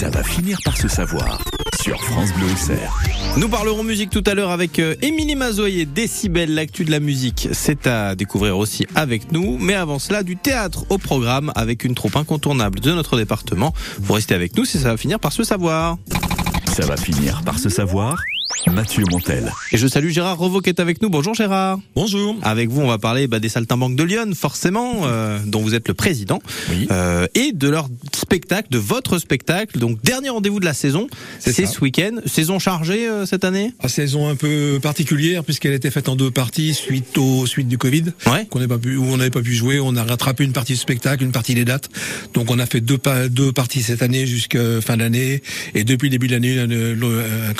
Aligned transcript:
Ça 0.00 0.08
va 0.08 0.22
finir 0.22 0.58
par 0.64 0.78
se 0.78 0.88
savoir 0.88 1.44
sur 1.82 2.02
France 2.02 2.32
Bleu 2.32 2.46
Auxerre. 2.50 3.02
Nous 3.36 3.50
parlerons 3.50 3.82
musique 3.82 4.08
tout 4.08 4.24
à 4.24 4.32
l'heure 4.32 4.50
avec 4.50 4.78
euh, 4.78 4.94
Émilie 5.02 5.34
Mazoyer, 5.34 5.84
Décibel, 5.84 6.54
l'actu 6.54 6.86
de 6.86 6.90
la 6.90 7.00
musique. 7.00 7.50
C'est 7.52 7.86
à 7.86 8.14
découvrir 8.14 8.56
aussi 8.56 8.86
avec 8.94 9.30
nous. 9.30 9.58
Mais 9.58 9.74
avant 9.74 9.98
cela, 9.98 10.22
du 10.22 10.38
théâtre 10.38 10.86
au 10.88 10.96
programme 10.96 11.52
avec 11.54 11.84
une 11.84 11.94
troupe 11.94 12.16
incontournable 12.16 12.80
de 12.80 12.92
notre 12.92 13.18
département. 13.18 13.74
Vous 13.98 14.14
restez 14.14 14.34
avec 14.34 14.56
nous 14.56 14.64
si 14.64 14.78
ça 14.78 14.88
va 14.88 14.96
finir 14.96 15.20
par 15.20 15.34
se 15.34 15.44
savoir. 15.44 15.98
Ça 16.74 16.86
va 16.86 16.96
finir 16.96 17.42
par 17.44 17.58
se 17.58 17.68
savoir. 17.68 18.16
Mathieu 18.66 19.02
Montel. 19.10 19.52
Et 19.72 19.78
je 19.78 19.86
salue 19.88 20.10
Gérard 20.10 20.38
qui 20.62 20.68
est 20.70 20.80
avec 20.80 21.02
nous. 21.02 21.08
Bonjour 21.10 21.34
Gérard. 21.34 21.78
Bonjour. 21.94 22.36
Avec 22.42 22.68
vous, 22.68 22.80
on 22.82 22.86
va 22.86 22.98
parler 22.98 23.26
bah, 23.26 23.38
des 23.40 23.48
Saltimbanques 23.48 23.96
de 23.96 24.04
Lyon, 24.04 24.30
forcément, 24.34 25.02
euh, 25.04 25.38
dont 25.46 25.60
vous 25.60 25.74
êtes 25.74 25.88
le 25.88 25.94
président, 25.94 26.40
Oui. 26.70 26.86
euh, 26.90 27.26
et 27.34 27.52
de 27.52 27.68
leur 27.68 27.88
spectacle, 28.14 28.68
de 28.70 28.78
votre 28.78 29.18
spectacle. 29.18 29.78
Donc 29.78 30.00
dernier 30.02 30.28
rendez-vous 30.28 30.60
de 30.60 30.64
la 30.64 30.74
saison, 30.74 31.08
C'est 31.40 31.66
ce 31.66 31.80
week-end. 31.80 32.16
Saison 32.26 32.58
chargée 32.58 33.08
euh, 33.08 33.26
cette 33.26 33.44
année? 33.44 33.72
À 33.80 33.88
saison 33.88 34.28
un 34.28 34.36
peu 34.36 34.78
particulière 34.80 35.42
puisqu'elle 35.42 35.72
a 35.72 35.76
été 35.76 35.90
faite 35.90 36.08
en 36.08 36.14
deux 36.16 36.30
parties 36.30 36.74
suite 36.74 37.16
aux 37.18 37.46
suites 37.46 37.68
du 37.68 37.78
Covid. 37.78 38.04
Ouais. 38.26 38.46
Qu'on 38.50 38.60
pas 38.68 38.78
pu, 38.78 38.96
où 38.96 39.04
on 39.04 39.16
n'avait 39.16 39.30
pas 39.30 39.42
pu 39.42 39.54
jouer, 39.54 39.80
on 39.80 39.96
a 39.96 40.04
rattrapé 40.04 40.44
une 40.44 40.52
partie 40.52 40.74
du 40.74 40.78
spectacle, 40.78 41.24
une 41.24 41.32
partie 41.32 41.54
des 41.54 41.64
dates. 41.64 41.88
Donc 42.34 42.50
on 42.50 42.58
a 42.58 42.66
fait 42.66 42.80
deux, 42.80 42.98
pa- 42.98 43.28
deux 43.28 43.52
parties 43.52 43.82
cette 43.82 44.02
année 44.02 44.26
jusqu'à 44.26 44.80
fin 44.80 44.96
d'année 44.98 45.42
et 45.74 45.82
depuis 45.84 46.06
le 46.06 46.10
début 46.10 46.28
de 46.28 46.32
l'année 46.34 46.58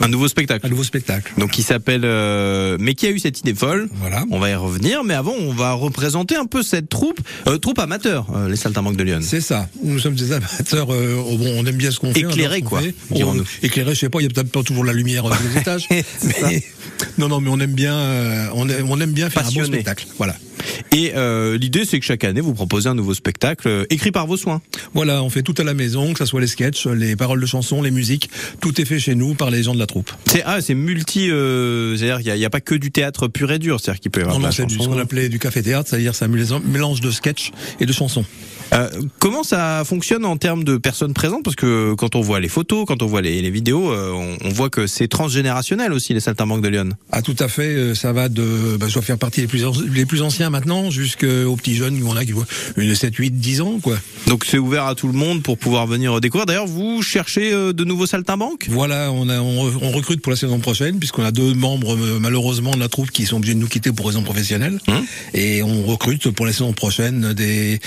Un 0.00 0.08
nouveau 0.08 0.28
spectacle. 0.28 0.66
un 0.66 0.68
nouveau 0.68 0.84
spectacle. 0.84 0.89
Donc 1.38 1.50
qui 1.50 1.62
s'appelle 1.62 2.02
euh, 2.04 2.76
mais 2.80 2.94
qui 2.94 3.06
a 3.06 3.10
eu 3.10 3.18
cette 3.18 3.38
idée 3.40 3.54
folle 3.54 3.88
Voilà. 3.94 4.24
On 4.30 4.38
va 4.38 4.50
y 4.50 4.54
revenir, 4.54 5.04
mais 5.04 5.14
avant 5.14 5.32
on 5.38 5.52
va 5.52 5.72
représenter 5.72 6.36
un 6.36 6.46
peu 6.46 6.62
cette 6.62 6.88
troupe, 6.88 7.20
euh, 7.46 7.58
troupe 7.58 7.78
amateur, 7.78 8.26
euh, 8.34 8.48
les 8.48 8.56
Saltimbanques 8.56 8.96
de 8.96 9.04
Lyon. 9.04 9.20
C'est 9.22 9.40
ça. 9.40 9.68
Nous 9.82 9.98
sommes 9.98 10.14
des 10.14 10.32
amateurs. 10.32 10.92
euh, 10.92 11.22
oh, 11.24 11.36
bon, 11.36 11.52
on 11.56 11.66
aime 11.66 11.76
bien 11.76 11.90
ce 11.90 11.98
qu'on 12.00 12.12
fait. 12.12 12.22
qu'on 12.22 12.60
quoi, 12.68 12.80
dirons-nous. 13.10 13.44
Éclairés, 13.62 13.94
je 13.94 14.00
sais 14.00 14.08
pas. 14.08 14.20
Il 14.20 14.24
y 14.24 14.26
a 14.26 14.30
peut-être 14.30 14.50
pas 14.50 14.62
toujours 14.62 14.84
la 14.84 14.92
lumière 14.92 15.24
sur 15.24 15.36
les 15.54 15.60
étages. 15.60 15.86
Mais- 15.90 16.62
non, 17.18 17.28
non, 17.28 17.40
mais 17.40 17.50
on 17.50 17.58
aime 17.60 17.72
bien. 17.74 18.50
on, 18.54 18.68
aime, 18.68 18.86
on 18.90 19.00
aime 19.00 19.12
bien 19.12 19.30
faire 19.30 19.42
un 19.42 19.44
Passionné. 19.44 19.66
bon 19.68 19.72
spectacle. 19.74 20.06
Voilà. 20.18 20.36
Et 20.92 21.12
euh, 21.16 21.56
l'idée 21.56 21.84
c'est 21.86 21.98
que 21.98 22.04
chaque 22.04 22.22
année 22.24 22.40
vous 22.42 22.52
proposez 22.52 22.88
un 22.88 22.94
nouveau 22.94 23.14
spectacle 23.14 23.66
euh, 23.66 23.84
écrit 23.90 24.10
par 24.10 24.26
vos 24.26 24.36
soins. 24.36 24.60
Voilà, 24.92 25.22
on 25.22 25.30
fait 25.30 25.42
tout 25.42 25.54
à 25.58 25.64
la 25.64 25.72
maison, 25.72 26.12
que 26.12 26.18
ce 26.18 26.26
soit 26.26 26.40
les 26.40 26.46
sketchs, 26.46 26.86
les 26.86 27.16
paroles 27.16 27.40
de 27.40 27.46
chansons, 27.46 27.80
les 27.80 27.90
musiques, 27.90 28.28
tout 28.60 28.78
est 28.80 28.84
fait 28.84 28.98
chez 28.98 29.14
nous 29.14 29.34
par 29.34 29.50
les 29.50 29.62
gens 29.62 29.72
de 29.74 29.78
la 29.78 29.86
troupe. 29.86 30.10
C'est 30.26 30.42
ah 30.44 30.60
c'est 30.60 30.74
multi, 30.80 31.30
euh, 31.30 31.96
c'est-à-dire 31.96 32.34
il 32.34 32.40
y 32.40 32.44
a, 32.44 32.50
pas 32.50 32.60
que 32.60 32.74
du 32.74 32.90
théâtre 32.90 33.28
pur 33.28 33.50
et 33.52 33.58
dur, 33.58 33.78
c'est-à-dire 33.80 34.00
qu'il 34.00 34.10
peut 34.10 34.20
y 34.20 34.22
avoir 34.24 34.38
Non, 34.38 34.46
non, 34.46 34.52
c'est 34.52 34.66
du- 34.66 34.74
ce 34.74 34.80
qu'on 34.88 34.98
appelait 34.98 35.28
du 35.28 35.38
café-théâtre, 35.38 35.88
c'est-à-dire 35.88 36.14
c'est 36.14 36.24
un 36.24 36.28
mélange- 36.28 37.00
de 37.00 37.10
sketchs 37.10 37.52
et 37.80 37.86
de 37.86 37.92
chansons. 37.92 38.24
Euh, 38.72 38.88
comment 39.18 39.42
ça 39.42 39.82
fonctionne 39.84 40.24
en 40.24 40.36
termes 40.36 40.62
de 40.62 40.76
personnes 40.76 41.12
présentes? 41.12 41.42
Parce 41.42 41.56
que 41.56 41.94
quand 41.94 42.14
on 42.14 42.20
voit 42.20 42.38
les 42.38 42.48
photos, 42.48 42.84
quand 42.86 43.02
on 43.02 43.06
voit 43.06 43.20
les, 43.20 43.42
les 43.42 43.50
vidéos, 43.50 43.90
euh, 43.90 44.12
on, 44.12 44.36
on 44.46 44.48
voit 44.50 44.70
que 44.70 44.86
c'est 44.86 45.08
transgénérationnel 45.08 45.92
aussi 45.92 46.14
les 46.14 46.20
Saltimbanques 46.20 46.62
de 46.62 46.68
Lyon. 46.68 46.90
Ah, 47.10 47.20
tout 47.20 47.34
à 47.40 47.48
fait, 47.48 47.94
ça 47.96 48.12
va 48.12 48.28
de, 48.28 48.76
bah, 48.78 48.86
je 48.88 48.94
dois 48.94 49.02
faire 49.02 49.18
partie 49.18 49.40
des 49.40 49.46
plus, 49.48 49.64
an- 49.66 49.72
les 49.92 50.06
plus 50.06 50.22
anciens 50.22 50.50
maintenant, 50.50 50.88
jusqu'aux 50.90 51.56
petits 51.56 51.74
jeunes, 51.74 52.00
on 52.06 52.14
a 52.14 52.24
qui 52.24 52.30
voient 52.32 52.46
une 52.76 52.94
7, 52.94 53.14
8, 53.16 53.30
10 53.32 53.60
ans, 53.60 53.80
quoi. 53.82 53.96
Donc 54.28 54.44
c'est 54.44 54.58
ouvert 54.58 54.86
à 54.86 54.94
tout 54.94 55.08
le 55.08 55.14
monde 55.14 55.42
pour 55.42 55.58
pouvoir 55.58 55.88
venir 55.88 56.20
découvrir. 56.20 56.46
D'ailleurs, 56.46 56.66
vous 56.68 57.02
cherchez 57.02 57.50
de 57.50 57.84
nouveaux 57.84 58.06
saltimbanques? 58.06 58.66
Voilà, 58.70 59.10
on, 59.10 59.28
a, 59.28 59.40
on, 59.40 59.68
re- 59.68 59.78
on 59.82 59.90
recrute 59.90 60.20
pour 60.22 60.30
la 60.30 60.36
saison 60.36 60.59
prochaine, 60.60 60.98
puisqu'on 60.98 61.24
a 61.24 61.30
deux 61.32 61.54
membres, 61.54 61.96
euh, 61.96 62.18
malheureusement, 62.20 62.72
de 62.72 62.80
la 62.80 62.88
troupe 62.88 63.10
qui 63.10 63.26
sont 63.26 63.36
obligés 63.36 63.54
de 63.54 63.58
nous 63.60 63.68
quitter 63.68 63.92
pour 63.92 64.06
raisons 64.06 64.22
professionnelles. 64.22 64.78
Hum. 64.88 65.04
Et 65.34 65.62
on 65.62 65.82
recrute 65.84 66.30
pour 66.30 66.46
la 66.46 66.52
saison 66.52 66.72
prochaine 66.72 67.32
des, 67.34 67.80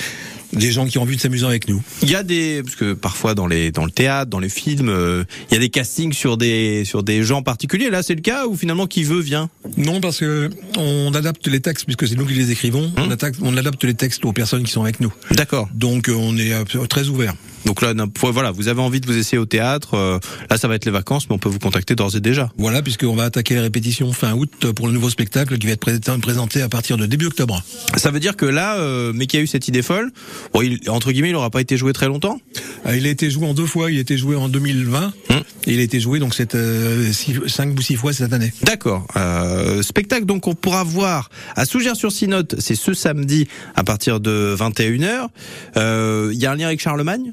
des 0.52 0.72
gens 0.72 0.86
qui 0.86 0.98
ont 0.98 1.02
envie 1.02 1.16
de 1.16 1.20
s'amuser 1.20 1.46
avec 1.46 1.68
nous. 1.68 1.82
Il 2.02 2.10
y 2.10 2.14
a 2.14 2.22
des 2.22 2.62
parce 2.62 2.76
que 2.76 2.92
parfois 2.92 3.34
dans 3.34 3.46
les 3.46 3.70
dans 3.72 3.84
le 3.84 3.90
théâtre, 3.90 4.30
dans 4.30 4.38
les 4.38 4.48
films, 4.48 4.88
euh, 4.88 5.24
il 5.50 5.54
y 5.54 5.56
a 5.56 5.60
des 5.60 5.70
castings 5.70 6.12
sur 6.12 6.36
des 6.36 6.84
sur 6.84 7.02
des 7.02 7.22
gens 7.22 7.42
particuliers. 7.42 7.90
Là, 7.90 8.02
c'est 8.02 8.14
le 8.14 8.20
cas 8.20 8.46
ou 8.46 8.56
finalement 8.56 8.86
qui 8.86 9.04
veut 9.04 9.20
vient? 9.20 9.48
Non, 9.76 10.00
parce 10.00 10.18
que 10.18 10.50
on 10.76 11.12
adapte 11.14 11.46
les 11.48 11.60
textes, 11.60 11.84
puisque 11.86 12.06
c'est 12.08 12.16
nous 12.16 12.26
qui 12.26 12.34
les 12.34 12.50
écrivons, 12.50 12.92
on, 12.96 13.10
attaque- 13.10 13.36
on 13.42 13.56
adapte 13.56 13.82
les 13.84 13.94
textes 13.94 14.24
aux 14.24 14.32
personnes 14.32 14.64
qui 14.64 14.72
sont 14.72 14.82
avec 14.82 15.00
nous. 15.00 15.12
D'accord. 15.30 15.68
Donc 15.74 16.08
euh, 16.08 16.14
on 16.14 16.36
est 16.36 16.52
très 16.88 17.08
ouvert. 17.08 17.34
Donc 17.64 17.80
là, 17.82 17.92
voilà, 18.22 18.50
vous 18.50 18.68
avez 18.68 18.80
envie 18.80 19.00
de 19.00 19.06
vous 19.06 19.16
essayer 19.16 19.38
au 19.38 19.46
théâtre. 19.46 19.94
euh, 19.94 20.18
là, 20.50 20.56
ça 20.58 20.68
va 20.68 20.74
être 20.74 20.84
les 20.84 20.90
vacances, 20.90 21.28
mais 21.28 21.34
on 21.34 21.38
peut 21.38 21.48
vous 21.48 21.58
contacter 21.58 21.94
d'ores 21.94 22.14
et 22.16 22.20
déjà. 22.20 22.50
Voilà, 22.58 22.82
puisqu'on 22.82 23.14
va 23.16 23.24
attaquer 23.24 23.54
les 23.54 23.60
répétitions 23.60 24.12
fin 24.12 24.34
août 24.34 24.72
pour 24.72 24.86
le 24.86 24.92
nouveau 24.92 25.10
spectacle 25.10 25.56
qui 25.58 25.66
va 25.66 25.72
être 25.72 25.80
pré- 25.80 25.98
présenté 26.20 26.62
à 26.62 26.68
partir 26.68 26.96
de 26.96 27.06
début 27.06 27.26
octobre. 27.26 27.62
Ça 27.96 28.10
veut 28.10 28.20
dire 28.20 28.36
que 28.36 28.46
là, 28.46 28.76
euh, 28.78 29.12
mais 29.14 29.26
qui 29.26 29.36
a 29.36 29.40
eu 29.40 29.46
cette 29.46 29.68
idée 29.68 29.82
folle, 29.82 30.12
bon, 30.52 30.62
il, 30.62 30.78
entre 30.90 31.12
guillemets, 31.12 31.30
il 31.30 31.32
n'aura 31.32 31.50
pas 31.50 31.60
été 31.60 31.76
joué 31.76 31.92
très 31.92 32.06
longtemps? 32.06 32.40
Euh, 32.86 32.96
Il 32.96 33.06
a 33.06 33.10
été 33.10 33.30
joué 33.30 33.46
en 33.46 33.54
deux 33.54 33.66
fois, 33.66 33.90
il 33.90 33.98
a 33.98 34.00
été 34.00 34.16
joué 34.18 34.36
en 34.36 34.48
2020, 34.48 35.12
Hum. 35.30 35.42
et 35.66 35.72
il 35.72 35.78
a 35.80 35.82
été 35.82 36.00
joué 36.00 36.18
donc 36.18 36.34
cette 36.34 36.54
euh, 36.54 37.12
six- 37.12 37.38
cinq 37.46 37.76
ou 37.78 37.82
six 37.82 37.96
fois 37.96 38.12
cette 38.12 38.32
année. 38.32 38.52
D'accord. 38.62 39.06
Euh, 39.16 39.82
spectacle 39.82 40.26
donc 40.26 40.46
on 40.46 40.54
pourra 40.54 40.84
voir 40.84 41.30
à 41.56 41.64
Sougères-sur-Sinote, 41.64 42.56
c'est 42.58 42.74
ce 42.74 42.92
samedi 42.94 43.48
à 43.74 43.84
partir 43.84 44.20
de 44.20 44.54
21h. 44.58 45.28
Euh, 45.76 46.30
Il 46.32 46.38
y 46.38 46.46
a 46.46 46.52
un 46.52 46.56
lien 46.56 46.66
avec 46.66 46.80
Charlemagne? 46.80 47.32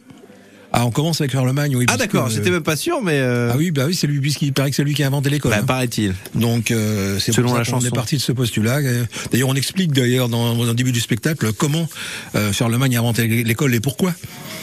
Ah, 0.73 0.85
on 0.85 0.91
commence 0.91 1.19
avec 1.21 1.31
Charlemagne, 1.33 1.75
oui. 1.75 1.85
Ah 1.89 1.97
d'accord, 1.97 2.29
j'étais 2.29 2.49
même 2.49 2.63
pas 2.63 2.75
sûr, 2.77 3.01
mais... 3.03 3.19
euh, 3.19 3.49
Ah 3.53 3.57
oui, 3.57 3.71
bah 3.71 3.83
oui, 3.87 3.95
c'est 3.95 4.07
lui, 4.07 4.19
puisqu'il 4.21 4.53
paraît 4.53 4.69
que 4.69 4.75
c'est 4.75 4.83
lui 4.83 4.93
qui 4.93 5.03
a 5.03 5.07
inventé 5.07 5.29
l'école. 5.29 5.51
bah, 5.51 5.57
hein. 5.61 5.65
paraît-il. 5.65 6.13
Donc 6.33 6.71
euh, 6.71 7.19
c'est 7.19 7.31
Selon 7.33 7.49
pour 7.49 7.57
la 7.57 7.65
ça 7.65 7.71
qu'on 7.71 7.77
chanson. 7.79 7.87
est 7.87 7.95
parti 7.95 8.15
de 8.17 8.21
ce 8.21 8.31
postulat. 8.31 8.77
Euh, 8.77 9.03
D'ailleurs, 9.31 9.49
on 9.49 9.55
explique 9.55 9.91
d'ailleurs 9.91 10.29
dans, 10.29 10.55
dans 10.55 10.63
le 10.63 10.73
début 10.73 10.91
du 10.93 11.01
spectacle 11.01 11.51
comment 11.53 11.87
euh, 12.35 12.53
Charlemagne 12.53 12.95
a 12.95 12.99
inventé 12.99 13.27
l'école 13.27 13.75
et 13.75 13.79
pourquoi. 13.81 14.13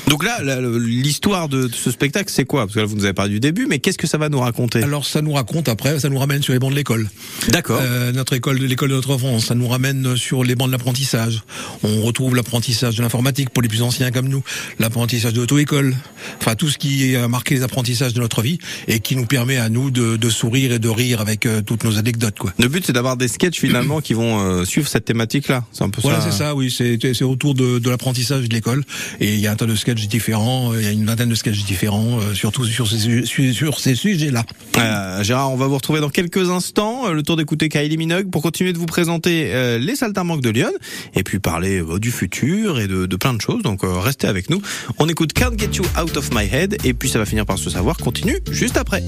Donc 0.07 0.25
là, 0.25 0.39
l'histoire 0.79 1.51
de, 1.51 1.67
de 1.67 1.75
ce 1.75 1.91
spectacle, 1.91 2.31
c'est 2.33 2.47
quoi? 2.47 2.63
Parce 2.63 2.75
que 2.75 2.81
là, 2.81 2.87
vous 2.87 2.97
nous 2.97 3.05
avez 3.05 3.13
parlé 3.13 3.31
du 3.33 3.41
début, 3.41 3.67
mais 3.69 3.79
qu'est-ce 3.79 3.99
que 3.99 4.07
ça 4.07 4.17
va 4.17 4.31
nous 4.31 4.41
raconter? 4.41 4.83
Alors 4.83 5.05
ça 5.05 5.21
nous 5.21 5.33
raconte 5.33 5.69
après, 5.69 5.99
ça 6.01 6.09
nous 6.09 6.19
ramène 6.19 6.43
sur 6.43 6.55
les 6.55 6.59
bancs 6.59 6.71
de 6.71 6.77
l'école. 6.77 7.11
D'accord. 7.49 7.79
Euh, 7.83 8.11
notre 8.13 8.33
école, 8.33 8.57
l'école 8.57 8.89
de 8.89 8.95
notre 8.95 9.11
enfance, 9.11 9.45
ça 9.47 9.55
nous 9.55 9.69
ramène 9.69 10.17
sur 10.17 10.45
les 10.45 10.55
bancs 10.55 10.69
de 10.69 10.73
l'apprentissage. 10.73 11.43
On 11.83 12.01
retrouve 12.03 12.35
l'apprentissage 12.35 12.97
de 12.97 13.03
l'informatique 13.03 13.51
pour 13.51 13.63
les 13.63 13.69
plus 13.69 13.83
anciens 13.83 14.11
comme 14.11 14.29
nous, 14.29 14.43
l'apprentissage 14.79 15.35
de 15.35 15.41
l'auto-école, 15.41 15.95
enfin 16.41 16.55
tout 16.55 16.69
ce 16.69 16.79
qui 16.79 17.17
a 17.17 17.29
marqué 17.29 17.55
les 17.55 17.63
apprentissages 17.63 18.15
de 18.15 18.21
notre 18.21 18.43
vie 18.43 18.59
et 18.87 19.01
qui 19.01 19.17
nous 19.17 19.27
permet 19.27 19.57
à 19.57 19.69
nous 19.69 19.91
de, 19.91 20.17
de 20.17 20.31
sourire 20.31 20.73
et 20.73 20.79
de 20.79 20.89
rire 20.89 21.21
avec 21.21 21.47
euh, 21.47 21.63
toutes 21.63 21.85
nos 21.85 21.99
anecdotes. 21.99 22.39
Quoi. 22.39 22.53
Le 22.59 22.69
but, 22.69 22.85
c'est 22.87 22.93
d'avoir 22.93 23.17
des 23.17 23.29
sketchs 23.29 23.59
finalement 23.59 24.01
qui 24.01 24.15
vont 24.15 24.41
euh, 24.41 24.65
suivre 24.65 24.89
cette 24.89 25.05
thématique-là. 25.05 25.65
C'est 25.73 25.85
un 25.85 25.91
peu 25.91 26.01
Voilà, 26.03 26.21
ça. 26.21 26.31
c'est 26.31 26.39
ça, 26.39 26.55
oui, 26.55 26.71
c'est 26.77 26.99
c'est 27.15 27.25
autour 27.25 27.55
de, 27.55 27.79
de 27.79 27.91
l'apprentissage 27.91 28.49
de 28.49 28.55
l'école 28.55 28.85
et 29.21 29.35
il 29.35 29.41
y 29.41 29.47
a 29.47 29.53
un 29.53 29.57
tas 29.57 29.67
de 29.67 29.75
sketchs 29.75 30.07
différents, 30.09 30.75
il 30.75 30.83
y 30.83 30.87
a 30.87 30.91
une 30.91 31.07
vingtaine 31.07 31.29
de 31.29 31.35
sketchs 31.35 31.65
différents, 31.65 32.21
euh, 32.21 32.35
surtout 32.35 32.65
sur 32.65 32.87
ces, 32.89 33.25
sur 33.25 33.79
sujets-là. 33.79 34.45
Euh, 34.79 35.23
Gérard, 35.23 35.51
on 35.53 35.57
va 35.57 35.67
vous 35.67 35.77
retrouver 35.77 36.01
dans 36.01 36.11
quelques 36.11 36.51
instants. 36.51 37.07
euh, 37.09 37.13
Le 37.13 37.23
tour 37.23 37.37
d'écouter 37.37 37.69
Kylie 37.69 37.97
Minogue 37.97 38.31
pour 38.31 38.43
continuer 38.43 38.73
de 38.73 38.79
vous 38.79 38.87
présenter 38.87 39.51
euh, 39.55 39.79
les 39.79 39.97
Saltimbanques 39.97 40.41
de 40.43 40.51
Lyon 40.51 40.71
et 41.15 41.23
puis 41.23 41.39
parler 41.39 41.81
euh, 41.83 41.99
du 41.99 42.11
futur 42.11 42.79
et 42.81 42.87
de, 42.87 43.07
de 43.07 43.17
plein 43.17 43.35
de 43.35 43.41
choses. 43.41 43.63
Donc 43.63 43.85
euh, 43.85 43.99
restez 43.99 44.27
avec 44.27 44.51
nous. 44.51 44.61
On 44.99 45.09
écoute 45.09 45.33
Can't 45.33 45.59
Get 45.59 45.71
You 45.77 45.85
Out 46.01 46.17
of 46.17 46.31
My 46.33 46.49
Head 46.51 46.79
et 46.85 46.95
puis 46.95 47.09
ça 47.09 47.19
va 47.19 47.25
finir 47.25 47.47
par 47.47 47.59
se 47.59 47.71
savoir. 47.71 47.97
Continue 47.97 48.39
juste 48.51 48.77
après. 48.77 49.03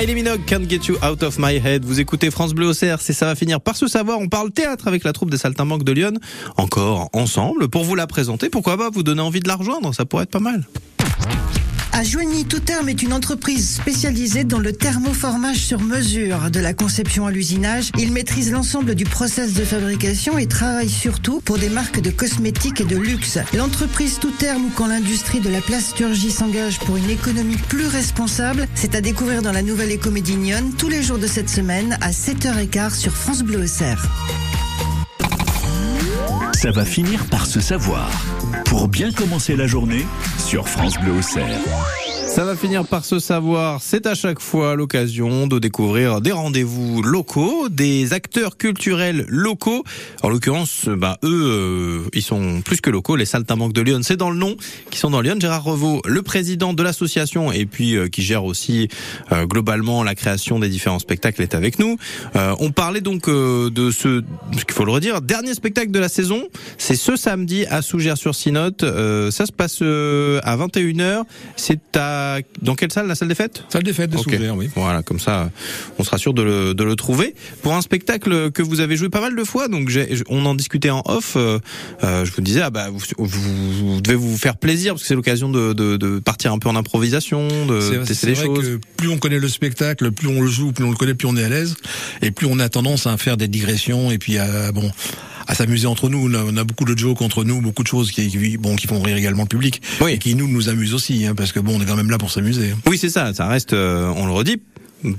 Kylie 0.00 0.14
Minogue, 0.14 0.40
Can't 0.46 0.66
Get 0.66 0.86
You 0.88 0.96
Out 1.04 1.22
of 1.22 1.38
My 1.38 1.56
Head. 1.56 1.84
Vous 1.84 2.00
écoutez 2.00 2.30
France 2.30 2.54
Bleu 2.54 2.68
au 2.68 2.72
CR, 2.72 3.00
c'est 3.00 3.12
ça 3.12 3.26
va 3.26 3.34
finir 3.34 3.60
par 3.60 3.76
se 3.76 3.86
savoir. 3.86 4.18
On 4.18 4.28
parle 4.28 4.50
théâtre 4.50 4.88
avec 4.88 5.04
la 5.04 5.12
troupe 5.12 5.28
des 5.28 5.36
Saltimbanques 5.36 5.84
de 5.84 5.92
Lyon. 5.92 6.14
Encore 6.56 7.10
ensemble 7.12 7.68
pour 7.68 7.84
vous 7.84 7.94
la 7.94 8.06
présenter. 8.06 8.48
Pourquoi 8.48 8.78
pas 8.78 8.88
vous 8.88 9.02
donner 9.02 9.20
envie 9.20 9.40
de 9.40 9.48
la 9.48 9.56
rejoindre 9.56 9.94
Ça 9.94 10.06
pourrait 10.06 10.22
être 10.22 10.30
pas 10.30 10.40
mal. 10.40 10.64
À 12.00 12.02
Joigny, 12.02 12.46
Tout 12.46 12.60
Terme 12.60 12.88
est 12.88 13.02
une 13.02 13.12
entreprise 13.12 13.74
spécialisée 13.74 14.42
dans 14.44 14.58
le 14.58 14.72
thermoformage 14.72 15.58
sur 15.58 15.82
mesure, 15.82 16.50
de 16.50 16.58
la 16.58 16.72
conception 16.72 17.26
à 17.26 17.30
l'usinage. 17.30 17.90
Il 17.98 18.10
maîtrise 18.10 18.50
l'ensemble 18.52 18.94
du 18.94 19.04
process 19.04 19.52
de 19.52 19.62
fabrication 19.66 20.38
et 20.38 20.46
travaille 20.46 20.88
surtout 20.88 21.42
pour 21.42 21.58
des 21.58 21.68
marques 21.68 22.00
de 22.00 22.08
cosmétiques 22.08 22.80
et 22.80 22.86
de 22.86 22.96
luxe. 22.96 23.38
L'entreprise 23.52 24.18
Tout 24.18 24.30
Terme 24.30 24.70
quand 24.74 24.86
l'industrie 24.86 25.40
de 25.40 25.50
la 25.50 25.60
plasturgie 25.60 26.30
s'engage 26.30 26.78
pour 26.78 26.96
une 26.96 27.10
économie 27.10 27.58
plus 27.68 27.86
responsable, 27.86 28.66
c'est 28.74 28.94
à 28.94 29.02
découvrir 29.02 29.42
dans 29.42 29.52
la 29.52 29.60
nouvelle 29.60 29.90
Écomédie 29.90 30.36
Nyon 30.36 30.72
tous 30.78 30.88
les 30.88 31.02
jours 31.02 31.18
de 31.18 31.26
cette 31.26 31.50
semaine 31.50 31.98
à 32.00 32.12
7h15 32.12 32.94
sur 32.94 33.14
France 33.14 33.42
Bleu 33.42 33.64
Auxerre. 33.64 34.08
Ça 36.54 36.70
va 36.70 36.86
finir 36.86 37.26
par 37.26 37.44
se 37.44 37.60
savoir. 37.60 38.10
Pour 38.70 38.86
bien 38.86 39.10
commencer 39.10 39.56
la 39.56 39.66
journée 39.66 40.06
sur 40.38 40.68
France 40.68 40.94
Bleu 41.00 41.10
Auxerre. 41.18 41.58
Ça 42.30 42.44
va 42.44 42.54
finir 42.54 42.86
par 42.86 43.04
se 43.04 43.18
savoir. 43.18 43.82
C'est 43.82 44.06
à 44.06 44.14
chaque 44.14 44.38
fois 44.38 44.76
l'occasion 44.76 45.48
de 45.48 45.58
découvrir 45.58 46.20
des 46.20 46.30
rendez-vous 46.30 47.02
locaux, 47.02 47.68
des 47.68 48.12
acteurs 48.12 48.56
culturels 48.56 49.24
locaux. 49.26 49.82
En 50.22 50.28
l'occurrence, 50.28 50.86
bah, 50.86 51.18
eux, 51.24 52.04
euh, 52.06 52.08
ils 52.14 52.22
sont 52.22 52.62
plus 52.62 52.80
que 52.80 52.88
locaux. 52.88 53.16
Les 53.16 53.24
Saltimbanques 53.24 53.72
de 53.72 53.80
Lyon, 53.80 54.00
c'est 54.02 54.16
dans 54.16 54.30
le 54.30 54.36
nom, 54.36 54.56
qui 54.90 54.98
sont 54.98 55.10
dans 55.10 55.20
Lyon. 55.20 55.34
Gérard 55.40 55.64
Revaux, 55.64 56.02
le 56.06 56.22
président 56.22 56.72
de 56.72 56.84
l'association 56.84 57.50
et 57.50 57.66
puis 57.66 57.96
euh, 57.96 58.06
qui 58.06 58.22
gère 58.22 58.44
aussi 58.44 58.88
euh, 59.32 59.44
globalement 59.46 60.04
la 60.04 60.14
création 60.14 60.60
des 60.60 60.68
différents 60.68 61.00
spectacles, 61.00 61.42
est 61.42 61.56
avec 61.56 61.80
nous. 61.80 61.96
Euh, 62.36 62.54
on 62.60 62.70
parlait 62.70 63.00
donc 63.00 63.28
euh, 63.28 63.70
de 63.70 63.90
ce, 63.90 64.22
ce 64.56 64.64
qu'il 64.64 64.74
faut 64.74 64.84
le 64.84 64.92
redire, 64.92 65.20
dernier 65.20 65.54
spectacle 65.54 65.90
de 65.90 65.98
la 65.98 66.08
saison. 66.08 66.44
C'est 66.78 66.94
ce 66.94 67.16
samedi 67.16 67.66
à 67.66 67.82
Sougères-sur-Sinotte. 67.82 68.84
Euh, 68.84 69.32
ça 69.32 69.46
se 69.46 69.52
passe 69.52 69.82
à 69.82 70.56
21h. 70.56 71.24
C'est 71.56 71.96
à 71.96 72.19
dans 72.62 72.74
quelle 72.74 72.92
salle 72.92 73.06
La 73.06 73.14
salle 73.14 73.28
des 73.28 73.34
fêtes? 73.34 73.64
Salle 73.68 73.82
des 73.82 73.92
fêtes 73.92 74.10
de. 74.10 74.18
Sougères, 74.18 74.56
oui. 74.56 74.68
Voilà, 74.74 75.02
comme 75.02 75.18
ça, 75.20 75.50
on 75.98 76.04
sera 76.04 76.18
sûr 76.18 76.34
de 76.34 76.42
le, 76.42 76.74
de 76.74 76.84
le 76.84 76.96
trouver. 76.96 77.34
Pour 77.62 77.74
un 77.74 77.82
spectacle 77.82 78.50
que 78.50 78.62
vous 78.62 78.80
avez 78.80 78.96
joué 78.96 79.08
pas 79.08 79.20
mal 79.20 79.34
de 79.36 79.44
fois, 79.44 79.68
donc 79.68 79.90
on 80.28 80.44
en 80.46 80.54
discutait 80.54 80.90
en 80.90 81.02
off. 81.06 81.34
euh, 81.36 81.58
euh, 82.04 82.24
je 82.24 82.32
vous 82.32 82.42
disais, 82.42 82.60
ah 82.62 82.70
bah 82.70 82.88
vous, 82.90 83.00
vous- 83.18 83.94
vous 83.94 84.00
devez 84.00 84.16
vous 84.16 84.36
faire 84.36 84.56
plaisir 84.56 84.92
parce 84.94 85.02
que 85.02 85.08
c'est 85.08 85.14
l'occasion 85.14 85.48
de, 85.48 85.72
de, 85.72 85.96
de 85.96 86.18
partir 86.18 86.52
un 86.52 86.58
peu 86.58 86.68
en 86.68 86.76
improvisation, 86.76 87.46
de 87.66 87.80
tester 88.04 88.14
C'est 88.14 88.26
des 88.26 88.32
vrai 88.34 88.46
choses. 88.46 88.64
que 88.64 88.80
plus 88.96 89.08
on 89.08 89.18
connaît 89.18 89.38
le 89.38 89.48
spectacle, 89.48 90.10
plus 90.12 90.28
on 90.28 90.40
le 90.40 90.48
joue, 90.48 90.72
plus 90.72 90.84
on 90.84 90.90
le 90.90 90.96
connaît, 90.96 91.14
plus 91.14 91.28
on 91.28 91.36
est 91.36 91.44
à 91.44 91.48
l'aise, 91.48 91.76
et 92.22 92.30
plus 92.30 92.46
on 92.50 92.58
a 92.58 92.68
tendance 92.68 93.06
à 93.06 93.16
faire 93.16 93.36
des 93.36 93.48
digressions 93.48 94.10
et 94.10 94.18
puis 94.18 94.38
à 94.38 94.72
bon 94.72 94.90
à 95.46 95.54
s'amuser 95.54 95.86
entre 95.86 96.08
nous. 96.08 96.28
On 96.30 96.34
a, 96.34 96.42
on 96.44 96.56
a 96.56 96.64
beaucoup 96.64 96.84
de 96.84 96.96
jokes 96.98 97.22
entre 97.22 97.44
nous, 97.44 97.60
beaucoup 97.60 97.82
de 97.82 97.88
choses 97.88 98.10
qui, 98.10 98.28
qui- 98.28 98.56
bon 98.56 98.76
qui 98.76 98.86
font 98.86 99.00
rire 99.02 99.16
également 99.16 99.42
le 99.42 99.48
public, 99.48 99.80
Oui. 100.00 100.12
et 100.12 100.18
qui 100.18 100.34
nous 100.34 100.48
nous 100.48 100.68
amusent 100.68 100.94
aussi, 100.94 101.26
hein, 101.26 101.34
parce 101.34 101.52
que 101.52 101.60
bon 101.60 101.78
on 101.78 101.82
est 101.82 101.86
quand 101.86 101.96
même 101.96 102.10
là 102.10 102.18
pour 102.18 102.30
s'amuser. 102.30 102.74
Oui, 102.86 102.98
c'est 102.98 103.10
ça. 103.10 103.32
Ça 103.34 103.46
reste, 103.48 103.72
euh, 103.72 104.12
on 104.16 104.26
le 104.26 104.32
redit, 104.32 104.60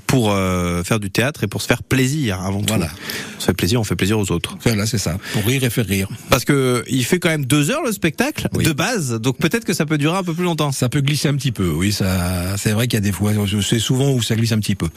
pour 0.08 0.32
euh, 0.32 0.84
faire 0.84 1.00
du 1.00 1.10
théâtre 1.12 1.44
et 1.44 1.48
pour 1.48 1.62
se 1.62 1.68
faire 1.68 1.84
plaisir 1.84 2.42
avant 2.42 2.60
tout. 2.62 2.68
Voilà. 2.70 2.90
On 3.38 3.40
se 3.40 3.46
fait 3.48 3.54
plaisir, 3.54 3.80
on 3.82 3.84
fait 3.84 3.96
plaisir 3.96 4.20
aux 4.20 4.32
autres. 4.32 4.58
Voilà, 4.64 4.86
c'est 4.86 4.98
ça, 4.98 5.18
pour 5.34 5.44
rire 5.46 5.64
et 5.64 5.70
faire 5.70 5.86
rire. 5.86 6.08
Parce 6.30 6.46
que 6.46 6.84
il 6.90 7.04
fait 7.04 7.20
quand 7.20 7.30
même 7.30 7.46
deux 7.46 7.72
heures 7.72 7.84
le 7.84 7.92
spectacle 7.92 8.48
Oui. 8.54 8.64
de 8.64 8.72
base, 8.74 9.20
donc 9.20 9.38
peut-être 9.38 9.66
que 9.66 9.74
ça 9.74 9.86
peut 9.86 9.98
durer 9.98 10.18
un 10.18 10.24
peu 10.24 10.34
plus 10.34 10.44
longtemps. 10.44 10.72
Ça 10.72 10.90
peut 10.90 11.02
glisser 11.02 11.28
un 11.30 11.36
petit 11.36 11.52
peu, 11.52 11.70
oui, 11.70 11.92
ça, 11.92 12.58
c'est 12.58 12.72
vrai 12.72 12.88
qu'il 12.88 12.98
y 12.98 13.02
a 13.02 13.02
des 13.02 13.12
fois, 13.12 13.32
sais 13.62 13.80
souvent 13.80 14.12
où 14.12 14.22
ça 14.22 14.36
glisse 14.36 14.52
un 14.52 14.60
petit 14.60 14.76
peu. 14.76 14.88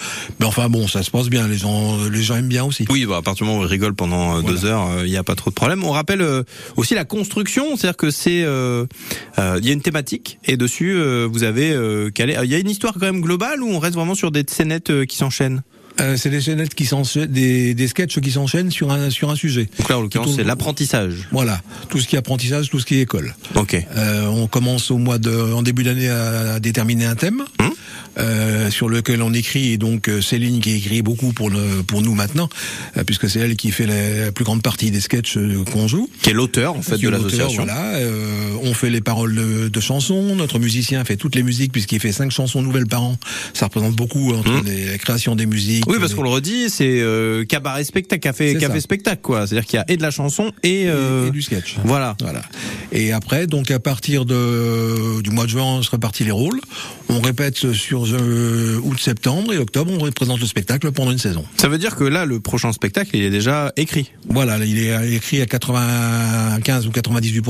Mais 0.40 0.46
enfin 0.46 0.68
bon, 0.68 0.86
ça 0.88 1.02
se 1.02 1.10
passe 1.10 1.28
bien, 1.28 1.48
les 1.48 1.58
gens, 1.58 1.98
les 2.08 2.22
gens 2.22 2.36
aiment 2.36 2.48
bien 2.48 2.64
aussi. 2.64 2.84
Oui, 2.90 3.06
bah, 3.06 3.16
à 3.18 3.22
partir 3.22 3.44
du 3.44 3.50
moment 3.50 3.62
où 3.62 3.64
on 3.64 3.68
rigole 3.68 3.94
pendant 3.94 4.36
euh, 4.36 4.40
Voilà. 4.40 4.48
deux 4.60 4.64
heures, 4.66 5.04
il 5.04 5.10
n'y 5.10 5.16
a 5.16 5.24
pas 5.24 5.34
trop 5.34 5.50
de 5.50 5.54
problème. 5.54 5.82
On 5.84 5.90
rappelle 5.92 6.20
euh, 6.20 6.42
aussi 6.76 6.94
la 6.94 7.04
construction, 7.04 7.76
c'est-à-dire 7.76 7.96
que 7.96 8.10
c'est, 8.10 8.42
euh, 8.44 8.84
euh, 9.38 9.58
il 9.62 9.66
y 9.66 9.70
a 9.70 9.72
une 9.72 9.80
thématique 9.82 10.38
et 10.44 10.56
dessus 10.56 10.94
euh, 10.94 11.26
vous 11.30 11.44
avez 11.44 11.72
euh, 11.72 12.10
calé. 12.10 12.36
Il 12.44 12.50
y 12.50 12.54
a 12.54 12.58
une 12.58 12.70
histoire 12.70 12.94
quand 12.94 13.06
même 13.06 13.20
globale 13.20 13.62
où 13.62 13.68
on 13.68 13.78
reste 13.78 13.94
vraiment 13.94 14.14
sur 14.14 14.30
des 14.30 14.44
scénettes 14.48 14.73
euh, 14.90 15.04
qui 15.04 15.16
s'enchaînent. 15.16 15.62
Euh, 16.00 16.16
c'est 16.16 16.30
des 16.30 16.40
scénettes 16.40 16.74
qui 16.74 16.86
s'enchaînent, 16.86 17.26
des, 17.26 17.74
des 17.74 17.88
sketchs 17.88 18.18
qui 18.20 18.30
s'enchaînent 18.32 18.70
sur 18.70 18.90
un 18.90 19.10
sur 19.10 19.30
un 19.30 19.36
sujet. 19.36 19.68
Donc 19.78 19.88
là, 19.88 19.98
en 19.98 20.02
l'occurrence, 20.02 20.34
c'est 20.36 20.44
l'apprentissage. 20.44 21.28
Voilà, 21.30 21.60
tout 21.88 22.00
ce 22.00 22.08
qui 22.08 22.16
est 22.16 22.18
apprentissage, 22.18 22.68
tout 22.68 22.80
ce 22.80 22.86
qui 22.86 22.96
est 22.96 23.02
école. 23.02 23.34
Ok. 23.54 23.76
Euh, 23.96 24.26
on 24.26 24.46
commence 24.48 24.90
au 24.90 24.98
mois 24.98 25.18
de, 25.18 25.30
en 25.30 25.62
début 25.62 25.84
d'année 25.84 26.08
à, 26.08 26.54
à 26.54 26.60
déterminer 26.60 27.04
un 27.06 27.14
thème 27.14 27.44
Hum. 27.60 27.70
euh, 28.18 28.70
sur 28.70 28.88
lequel 28.88 29.22
on 29.22 29.32
écrit. 29.32 29.70
Et 29.72 29.78
donc 29.78 30.08
euh, 30.08 30.20
Céline 30.20 30.60
qui 30.60 30.72
écrit 30.72 31.02
beaucoup 31.02 31.32
pour 31.32 31.48
le, 31.50 31.82
pour 31.86 32.02
nous 32.02 32.14
maintenant, 32.14 32.48
euh, 32.96 33.04
puisque 33.04 33.28
c'est 33.30 33.38
elle 33.40 33.54
qui 33.56 33.70
fait 33.70 33.86
la 33.86 34.32
plus 34.32 34.44
grande 34.44 34.62
partie 34.62 34.90
des 34.90 35.00
sketchs 35.00 35.38
qu'on 35.72 35.86
joue. 35.88 36.08
Qui 36.22 36.30
est 36.30 36.34
l'auteur 36.34 36.74
en 36.74 36.82
fait 36.82 36.98
de 36.98 37.08
l'association. 37.08 37.64
Voilà, 37.64 37.94
euh, 37.96 38.50
on 38.62 38.74
fait 38.74 38.90
les 38.90 39.00
paroles 39.00 39.34
de, 39.34 39.68
de 39.68 39.80
chansons. 39.80 40.34
Notre 40.34 40.58
musicien 40.58 41.04
fait 41.04 41.16
toutes 41.16 41.36
les 41.36 41.42
musiques 41.44 41.70
puisqu'il 41.72 42.00
fait 42.00 42.12
cinq 42.12 42.30
chansons 42.32 42.62
nouvelles 42.62 42.86
par 42.86 43.02
an. 43.04 43.16
Ça 43.52 43.66
représente 43.66 43.94
beaucoup 43.94 44.32
entre 44.34 44.50
Hum. 44.50 44.64
les, 44.64 44.86
la 44.86 44.98
création 44.98 45.36
des 45.36 45.46
musiques. 45.46 45.83
Oui, 45.86 45.96
parce 46.00 46.14
qu'on 46.14 46.22
le 46.22 46.28
redit, 46.28 46.70
c'est 46.70 47.00
euh, 47.00 47.44
cabaret 47.44 47.84
spectacle, 47.84 48.20
café, 48.20 48.54
café 48.56 48.74
ça. 48.74 48.80
spectacle 48.80 49.20
quoi. 49.22 49.46
C'est-à-dire 49.46 49.66
qu'il 49.66 49.76
y 49.76 49.80
a 49.80 49.84
et 49.88 49.96
de 49.96 50.02
la 50.02 50.10
chanson 50.10 50.52
et, 50.62 50.84
euh, 50.86 51.28
et 51.28 51.30
du 51.30 51.42
sketch. 51.42 51.76
voilà. 51.84 52.16
Voilà. 52.20 52.42
Et 52.92 53.12
après, 53.12 53.46
donc 53.46 53.70
à 53.70 53.78
partir 53.78 54.24
de, 54.24 55.20
du 55.22 55.30
mois 55.30 55.44
de 55.44 55.50
juin, 55.50 55.64
on 55.64 55.82
se 55.82 55.90
répartit 55.90 56.24
les 56.24 56.30
rôles. 56.30 56.60
On 57.08 57.20
répète 57.20 57.72
sur 57.72 58.06
euh, 58.06 58.80
août-septembre 58.82 59.52
et 59.52 59.58
octobre, 59.58 59.92
on 59.92 59.98
représente 59.98 60.40
le 60.40 60.46
spectacle 60.46 60.90
pendant 60.92 61.10
une 61.10 61.18
saison. 61.18 61.44
Ça 61.56 61.68
veut 61.68 61.78
dire 61.78 61.96
que 61.96 62.04
là, 62.04 62.24
le 62.24 62.40
prochain 62.40 62.72
spectacle, 62.72 63.10
il 63.14 63.22
est 63.22 63.30
déjà 63.30 63.72
écrit. 63.76 64.10
Voilà, 64.28 64.58
il 64.64 64.78
est 64.78 65.14
écrit 65.14 65.40
à 65.42 65.46
95 65.46 66.86
ou 66.86 66.90
98 66.90 67.42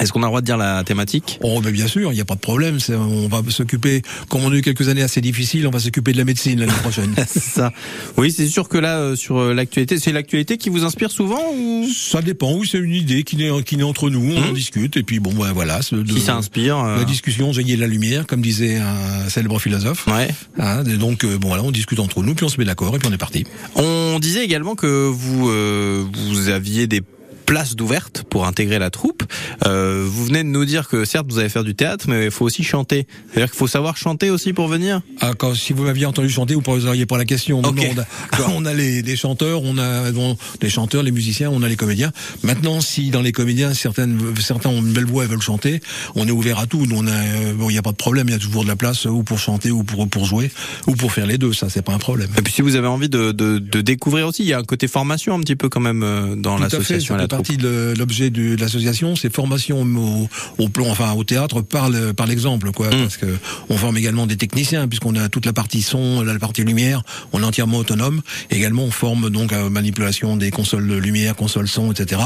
Est-ce 0.00 0.12
qu'on 0.12 0.20
a 0.22 0.26
le 0.26 0.28
droit 0.28 0.40
de 0.42 0.46
dire 0.46 0.56
la 0.58 0.84
thématique? 0.84 1.38
Oh, 1.42 1.60
ben 1.62 1.70
bien 1.72 1.86
sûr, 1.88 2.12
il 2.12 2.14
n'y 2.14 2.20
a 2.20 2.24
pas 2.26 2.34
de 2.34 2.40
problème. 2.40 2.78
On 2.90 3.28
va 3.28 3.42
s'occuper, 3.48 4.02
comme 4.28 4.42
on 4.44 4.52
a 4.52 4.54
eu 4.56 4.60
quelques 4.62 4.88
années 4.88 5.02
assez 5.02 5.20
difficiles, 5.22 5.66
on 5.66 5.70
va 5.70 5.78
s'occuper 5.78 6.12
de 6.12 6.18
la 6.18 6.24
médecine 6.24 6.60
l'année 6.60 6.72
prochaine. 6.82 7.14
Ça. 7.26 7.72
Oui, 8.18 8.30
c'est 8.30 8.46
sûr 8.48 8.68
que 8.68 8.76
là, 8.78 8.98
euh, 8.98 9.16
sur 9.16 9.38
euh, 9.38 9.54
l'actualité, 9.54 9.98
c'est 9.98 10.12
l'actualité 10.12 10.58
qui 10.58 10.68
vous 10.68 10.84
inspire 10.84 11.10
souvent 11.10 11.40
ou? 11.56 11.86
Ça 11.94 12.20
dépend. 12.20 12.52
Oui, 12.56 12.68
c'est 12.70 12.78
une 12.78 12.92
idée 12.92 13.22
qui 13.22 13.36
naît, 13.36 13.50
qui 13.64 13.76
naît 13.78 13.82
entre 13.84 14.10
nous. 14.10 14.32
On 14.34 14.50
en 14.50 14.52
discute 14.52 14.96
et 14.98 15.02
puis 15.02 15.18
bon, 15.18 15.32
ben 15.32 15.52
voilà. 15.52 15.80
de- 15.90 16.02
qui 16.02 16.20
ça 16.20 16.36
inspire 16.36 16.78
euh, 16.78 16.98
La 16.98 17.04
discussion 17.04 17.52
jaillit 17.52 17.76
la 17.76 17.86
lumière, 17.86 18.26
comme 18.26 18.42
disait 18.42 18.76
un 18.76 19.28
célèbre 19.30 19.58
philosophe. 19.58 20.06
Ouais. 20.08 20.28
Hein, 20.58 20.84
et 20.84 20.96
donc 20.98 21.24
euh, 21.24 21.38
bon 21.38 21.48
voilà, 21.48 21.62
on 21.62 21.70
discute 21.70 22.00
entre 22.00 22.22
nous, 22.22 22.34
puis 22.34 22.44
on 22.44 22.48
se 22.50 22.58
met 22.58 22.64
d'accord 22.66 22.94
et 22.94 22.98
puis 22.98 23.08
on 23.08 23.12
est 23.14 23.18
parti. 23.18 23.44
On 23.76 24.18
disait 24.20 24.44
également 24.44 24.74
que 24.74 25.08
vous 25.08 25.48
euh, 25.48 26.04
vous 26.30 26.48
aviez 26.48 26.86
des 26.86 27.00
places 27.46 27.76
d'ouvertes 27.76 28.24
pour 28.28 28.46
intégrer 28.46 28.78
la 28.78 28.90
troupe. 28.90 29.22
Euh, 29.66 30.04
vous 30.06 30.24
venez 30.26 30.42
de 30.42 30.48
nous 30.48 30.64
dire 30.64 30.88
que 30.88 31.04
certes 31.04 31.26
vous 31.30 31.38
allez 31.38 31.48
faire 31.48 31.64
du 31.64 31.74
théâtre, 31.74 32.06
mais 32.08 32.26
il 32.26 32.30
faut 32.30 32.44
aussi 32.44 32.62
chanter. 32.64 33.06
C'est-à-dire 33.30 33.50
qu'il 33.50 33.58
faut 33.58 33.66
savoir 33.68 33.96
chanter 33.96 34.30
aussi 34.30 34.52
pour 34.52 34.68
venir. 34.68 35.00
Ah, 35.20 35.32
quand, 35.38 35.54
si 35.54 35.72
vous 35.72 35.84
m'aviez 35.84 36.06
entendu 36.06 36.28
chanter, 36.28 36.54
vous 36.54 36.60
poseriez 36.62 37.06
pas 37.06 37.16
la 37.18 37.24
question. 37.24 37.62
Non, 37.62 37.68
Ok. 37.70 37.76
non, 37.78 37.84
on 37.94 38.42
a, 38.42 38.48
on 38.56 38.64
a 38.66 38.74
les, 38.74 39.00
les 39.02 39.16
chanteurs, 39.16 39.62
on 39.62 39.78
a 39.78 40.10
bon, 40.12 40.36
les 40.60 40.68
chanteurs, 40.70 41.02
les 41.02 41.12
musiciens, 41.12 41.48
on 41.50 41.62
a 41.62 41.68
les 41.68 41.76
comédiens. 41.76 42.12
Maintenant, 42.42 42.80
si 42.80 43.10
dans 43.10 43.22
les 43.22 43.32
comédiens, 43.32 43.72
certaines, 43.74 44.18
certains 44.40 44.70
ont 44.70 44.80
une 44.82 44.92
belle 44.92 45.06
voix 45.06 45.24
et 45.24 45.28
veulent 45.28 45.40
chanter, 45.40 45.80
on 46.16 46.26
est 46.26 46.32
ouvert 46.32 46.58
à 46.58 46.66
tout. 46.66 46.84
On 46.92 47.06
a, 47.06 47.10
euh, 47.12 47.52
bon, 47.54 47.70
il 47.70 47.74
n'y 47.74 47.78
a 47.78 47.82
pas 47.82 47.92
de 47.92 47.96
problème, 47.96 48.28
il 48.28 48.32
y 48.32 48.36
a 48.36 48.38
toujours 48.38 48.64
de 48.64 48.68
la 48.68 48.76
place 48.76 49.04
ou 49.04 49.22
pour 49.22 49.38
chanter 49.38 49.70
ou 49.70 49.84
pour 49.84 50.08
pour 50.08 50.24
jouer 50.24 50.50
ou 50.86 50.92
pour 50.96 51.12
faire 51.12 51.26
les 51.26 51.38
deux. 51.38 51.52
Ça, 51.52 51.68
c'est 51.70 51.82
pas 51.82 51.92
un 51.92 51.98
problème. 51.98 52.28
Et 52.38 52.42
puis 52.42 52.52
si 52.52 52.62
vous 52.62 52.74
avez 52.76 52.88
envie 52.88 53.08
de, 53.08 53.32
de, 53.32 53.58
de 53.58 53.80
découvrir 53.80 54.26
aussi, 54.26 54.42
il 54.42 54.48
y 54.48 54.52
a 54.52 54.58
un 54.58 54.64
côté 54.64 54.88
formation 54.88 55.34
un 55.34 55.40
petit 55.40 55.56
peu 55.56 55.68
quand 55.68 55.80
même 55.80 56.02
euh, 56.02 56.34
dans 56.36 56.58
l'association 56.58 57.16
partie 57.36 57.56
de 57.56 57.94
l'objet 57.98 58.30
de, 58.30 58.56
l'association, 58.58 59.16
c'est 59.16 59.32
formation 59.34 59.82
au, 59.82 60.28
au 60.58 60.68
plan, 60.68 60.86
enfin 60.88 61.12
au 61.12 61.24
théâtre 61.24 61.62
par 61.62 61.90
le, 61.90 62.12
par 62.12 62.26
l'exemple, 62.26 62.70
quoi. 62.72 62.88
Mm. 62.88 63.02
Parce 63.02 63.16
que 63.16 63.26
on 63.68 63.76
forme 63.76 63.96
également 63.96 64.26
des 64.26 64.36
techniciens, 64.36 64.88
puisqu'on 64.88 65.14
a 65.16 65.28
toute 65.28 65.46
la 65.46 65.52
partie 65.52 65.82
son, 65.82 66.22
la 66.22 66.38
partie 66.38 66.64
lumière, 66.64 67.02
on 67.32 67.42
est 67.42 67.44
entièrement 67.44 67.78
autonome. 67.78 68.22
Également, 68.50 68.84
on 68.84 68.90
forme 68.90 69.30
donc 69.30 69.52
à 69.52 69.68
manipulation 69.68 70.36
des 70.36 70.50
consoles 70.50 70.86
de 70.88 70.94
lumière, 70.96 71.36
consoles 71.36 71.68
son, 71.68 71.92
etc. 71.92 72.20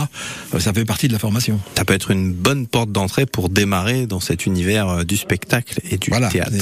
Euh, 0.55 0.61
Ça 0.61 0.73
fait 0.73 0.85
partie 0.85 1.09
de 1.09 1.12
la 1.12 1.19
formation. 1.19 1.61
Ça 1.76 1.85
peut 1.85 1.95
être 1.95 2.11
une 2.11 2.33
bonne 2.33 2.67
porte 2.67 2.93
d'entrée 2.93 3.26
pour 3.26 3.49
démarrer 3.49 4.07
dans 4.07 4.21
cet 4.21 4.47
univers 4.47 4.88
euh, 4.88 5.05
du 5.05 5.17
spectacle 5.17 5.81
et 5.90 5.99
du 5.99 6.11
Voilà. 6.11 6.29
théâtre. 6.29 6.52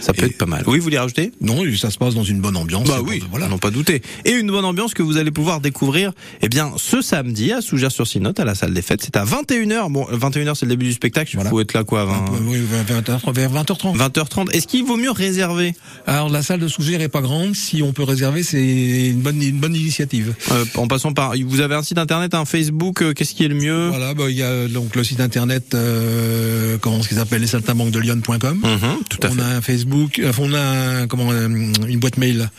Ça 0.00 0.12
peut 0.12 0.22
et- 0.24 0.26
être 0.26 0.38
pas 0.38 0.46
mal. 0.46 0.64
Oui, 0.66 0.78
vous 0.78 0.84
voulez 0.84 0.98
rajouter 0.98 1.32
Non, 1.40 1.62
ça 1.76 1.90
se 1.90 1.98
passe 1.98 2.14
dans 2.14 2.24
une 2.24 2.40
bonne 2.40 2.56
ambiance. 2.56 2.86
Bah 2.88 3.00
oui, 3.06 3.20
pas- 3.20 3.26
voilà, 3.30 3.48
n'en 3.48 3.58
pas 3.58 3.70
douter. 3.70 4.02
Et 4.24 4.32
une 4.32 4.48
bonne 4.50 4.64
ambiance 4.64 4.94
que 4.94 5.02
vous 5.02 5.16
allez 5.16 5.30
pouvoir 5.30 5.60
découvrir, 5.60 6.12
eh 6.42 6.48
bien, 6.48 6.72
ce 6.76 7.00
samedi 7.02 7.52
à 7.52 7.60
Sougères-sur-Sinotte, 7.60 8.40
à 8.40 8.44
la 8.44 8.54
salle 8.54 8.72
des 8.74 8.82
fêtes. 8.82 9.00
C'est 9.02 9.16
à 9.16 9.24
21h. 9.24 9.88
Bon, 9.90 10.06
21h, 10.10 10.54
c'est 10.56 10.66
le 10.66 10.70
début 10.70 10.86
du 10.86 10.92
spectacle. 10.92 11.30
Il 11.32 11.36
Voilà. 11.36 11.50
faut 11.50 11.60
être 11.60 11.72
là, 11.74 11.84
quoi, 11.84 12.02
à 12.02 12.04
20, 12.04 12.12
Euh, 12.14 12.38
Oui, 12.46 12.58
vers 12.70 12.84
20h, 12.84 13.32
vers 13.32 13.50
20h30. 13.50 13.96
20h30. 13.96 14.50
Est-ce 14.54 14.66
qu'il 14.66 14.84
vaut 14.84 14.96
mieux 14.96 15.10
réserver? 15.10 15.74
Alors 16.06 16.28
la 16.28 16.42
salle 16.42 16.60
de 16.60 16.68
Sougères 16.68 17.00
est 17.00 17.08
pas 17.08 17.20
grande. 17.22 17.54
Si 17.54 17.82
on 17.82 17.92
peut 17.92 18.02
réserver, 18.04 18.42
c'est 18.42 19.08
une 19.08 19.20
bonne, 19.20 19.42
une 19.42 19.58
bonne 19.58 19.74
initiative. 19.74 20.34
euh, 20.52 20.64
en 20.76 20.86
passant 20.88 21.12
par 21.12 21.32
Vous 21.46 21.60
avez 21.60 21.74
un 21.74 21.82
site 21.82 21.98
internet, 21.98 22.34
un 22.34 22.44
Facebook. 22.44 23.02
euh, 23.02 23.12
Qu'est-ce 23.12 23.34
qui 23.34 23.44
est 23.44 23.48
le 23.48 23.54
mieux? 23.54 23.88
Voilà, 23.88 24.14
bah, 24.14 24.24
il 24.28 24.36
y 24.36 24.42
a 24.42 24.66
donc 24.68 24.94
le 24.96 25.04
site 25.04 25.20
internet, 25.20 25.74
euh, 25.74 26.78
comment 26.80 27.02
ce 27.02 27.08
qu'ils 27.08 27.18
appellent 27.18 27.40
les 27.40 27.46
saltimbanquesdelyon.com. 27.46 28.58
Mhm, 28.62 29.04
Tout 29.08 29.18
à 29.22 29.28
on 29.30 29.32
fait. 29.32 29.40
a 29.42 29.46
un 29.56 29.60
Facebook, 29.74 30.20
enfin, 30.26 30.42
on 30.46 30.52
a 30.52 30.60
un- 30.60 31.06
comment 31.06 31.30
euh, 31.30 31.46
une 31.86 32.00
boîte 32.00 32.16
mail 32.18 32.50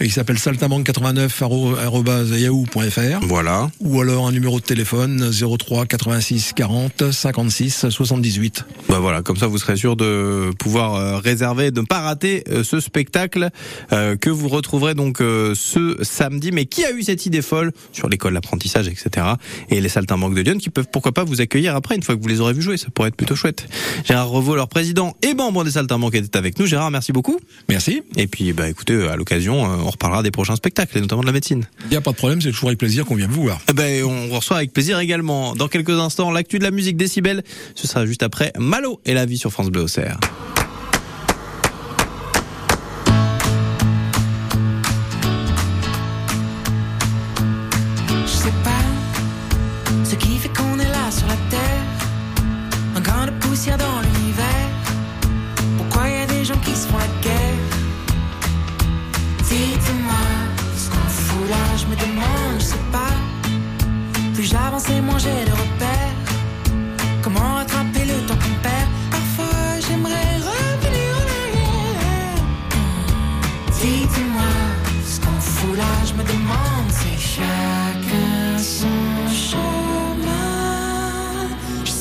qui 0.00 0.10
s'appelle 0.10 0.36
saltamanque89@yahoo.fr 0.38 3.20
Voilà. 3.26 3.70
ou 3.80 4.00
alors 4.00 4.26
un 4.26 4.32
numéro 4.32 4.58
de 4.58 4.64
téléphone 4.64 5.30
03 5.32 5.86
86 5.86 6.52
40 6.54 7.12
56 7.12 7.88
78. 7.88 8.64
Bah 8.88 8.98
voilà, 8.98 9.22
comme 9.22 9.36
ça 9.36 9.46
vous 9.46 9.58
serez 9.58 9.76
sûr 9.76 9.94
de 9.96 10.50
pouvoir 10.58 10.94
euh, 10.94 11.18
réserver, 11.18 11.70
de 11.70 11.80
ne 11.82 11.86
pas 11.86 12.00
rater 12.00 12.42
euh, 12.48 12.64
ce 12.64 12.80
spectacle 12.80 13.50
euh, 13.92 14.16
que 14.16 14.30
vous 14.30 14.48
retrouverez 14.48 14.94
donc 14.94 15.20
euh, 15.20 15.54
ce 15.54 15.96
samedi. 16.02 16.50
Mais 16.52 16.64
qui 16.66 16.84
a 16.84 16.90
eu 16.92 17.02
cette 17.04 17.26
idée 17.26 17.42
folle 17.42 17.70
sur 17.92 18.08
l'école 18.08 18.34
d'apprentissage, 18.34 18.88
etc. 18.88 19.24
Et 19.70 19.80
les 19.80 19.88
saltimbanques 19.88 20.34
de 20.34 20.40
Lyon 20.40 20.58
qui 20.58 20.70
peuvent 20.70 20.88
pourquoi 20.92 21.12
pas 21.12 21.22
vous 21.24 21.40
accueillir 21.40 21.76
après 21.76 21.94
une 21.94 22.02
fois 22.02 22.16
que 22.16 22.22
vous 22.22 22.28
les 22.28 22.40
aurez 22.40 22.54
vus 22.54 22.62
jouer, 22.62 22.76
ça 22.76 22.88
pourrait 22.92 23.08
être 23.10 23.16
plutôt 23.16 23.36
chouette. 23.36 23.68
Gérard 24.04 24.28
Revaux, 24.30 24.56
leur 24.56 24.66
président 24.68 25.14
et 25.22 25.34
membre 25.34 25.62
des 25.64 25.70
saltimbanques 25.72 26.14
était 26.14 26.36
avec 26.36 26.55
nous. 26.55 26.55
Gérard, 26.64 26.90
merci 26.90 27.12
beaucoup. 27.12 27.38
Merci. 27.68 28.02
Et 28.16 28.26
puis 28.26 28.52
bah 28.52 28.68
écoutez, 28.68 29.06
à 29.08 29.16
l'occasion, 29.16 29.64
euh, 29.64 29.76
on 29.84 29.90
reparlera 29.90 30.22
des 30.22 30.30
prochains 30.30 30.56
spectacles, 30.56 30.96
et 30.96 31.00
notamment 31.00 31.20
de 31.20 31.26
la 31.26 31.32
médecine. 31.32 31.66
Il 31.84 31.90
n'y 31.90 31.96
a 31.96 32.00
pas 32.00 32.12
de 32.12 32.16
problème, 32.16 32.40
c'est 32.40 32.50
toujours 32.50 32.70
avec 32.70 32.78
plaisir 32.78 33.04
qu'on 33.04 33.16
vient 33.16 33.28
vous 33.28 33.42
voir. 33.42 33.60
Eh 33.68 33.72
Ben, 33.74 34.04
on 34.04 34.28
vous 34.28 34.36
reçoit 34.36 34.56
avec 34.56 34.72
plaisir 34.72 34.98
également. 34.98 35.54
Dans 35.54 35.68
quelques 35.68 35.90
instants, 35.90 36.30
l'actu 36.30 36.58
de 36.58 36.64
la 36.64 36.70
musique 36.70 36.96
décibel, 36.96 37.42
ce 37.74 37.86
sera 37.86 38.06
juste 38.06 38.22
après 38.22 38.52
Malo 38.58 39.00
et 39.04 39.12
la 39.12 39.26
vie 39.26 39.38
sur 39.38 39.52
France 39.52 39.68
Bleu 39.68 39.82
Auxerre. 39.82 40.18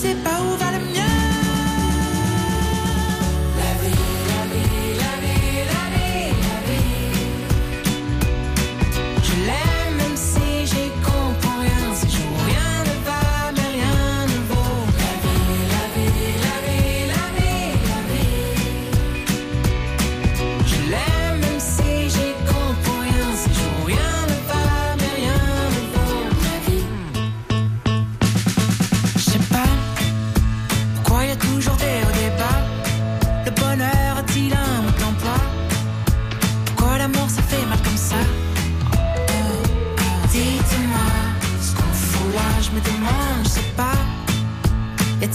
Je 0.05 0.11
sais 0.11 0.34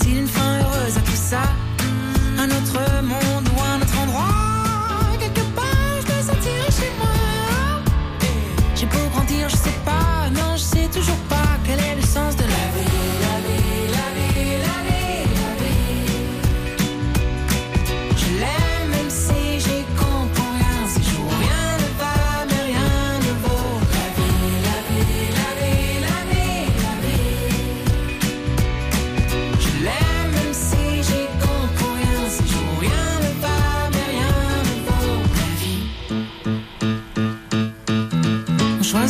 Y 0.06 0.12
a-t-il 0.12 0.39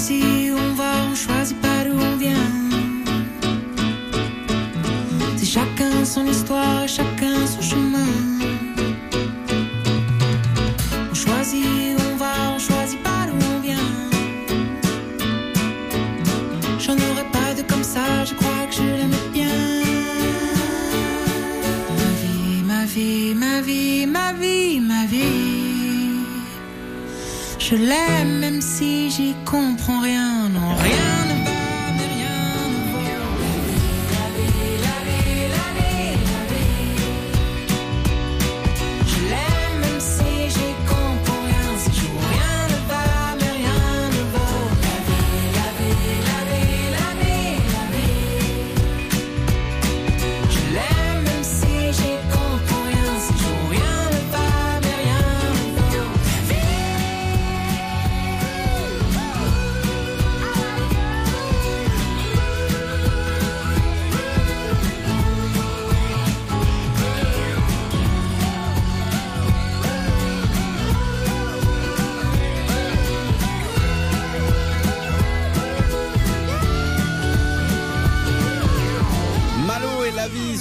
La 0.01 0.40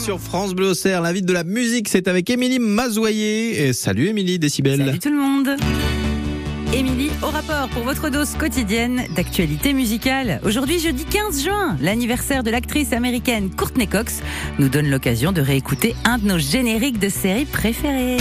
sur 0.09 0.19
France 0.19 0.55
Bleu 0.55 0.69
Auxerre. 0.69 1.01
L'invite 1.03 1.25
de 1.25 1.33
la 1.33 1.43
musique, 1.43 1.87
c'est 1.87 2.07
avec 2.07 2.31
Émilie 2.31 2.57
Mazoyer. 2.57 3.67
Et 3.67 3.73
salut 3.73 4.07
Émilie 4.07 4.39
Décibel. 4.39 4.83
Salut 4.83 4.97
tout 4.97 5.11
le 5.11 5.19
monde 5.19 5.49
Émilie, 6.73 7.11
au 7.21 7.27
rapport 7.27 7.69
pour 7.69 7.83
votre 7.83 8.09
dose 8.09 8.31
quotidienne 8.33 9.03
d'actualité 9.15 9.71
musicale. 9.71 10.41
Aujourd'hui, 10.43 10.79
jeudi 10.79 11.05
15 11.05 11.43
juin, 11.43 11.77
l'anniversaire 11.79 12.41
de 12.41 12.49
l'actrice 12.49 12.91
américaine 12.91 13.51
Courtney 13.55 13.85
Cox 13.85 14.21
nous 14.57 14.67
donne 14.67 14.89
l'occasion 14.89 15.31
de 15.31 15.41
réécouter 15.41 15.93
un 16.05 16.17
de 16.17 16.25
nos 16.25 16.39
génériques 16.39 16.97
de 16.97 17.09
série 17.09 17.45
préférés. 17.45 18.17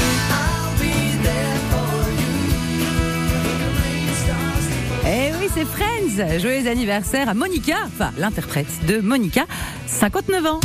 Eh 5.07 5.33
oui, 5.40 5.49
c'est 5.54 5.64
Friends 5.64 6.38
Joyeux 6.38 6.68
anniversaire 6.68 7.30
à 7.30 7.35
Monica, 7.35 7.76
enfin 7.87 8.11
l'interprète 8.18 8.85
de 8.87 8.99
Monica, 8.99 9.47
59 9.87 10.45
ans. 10.45 10.61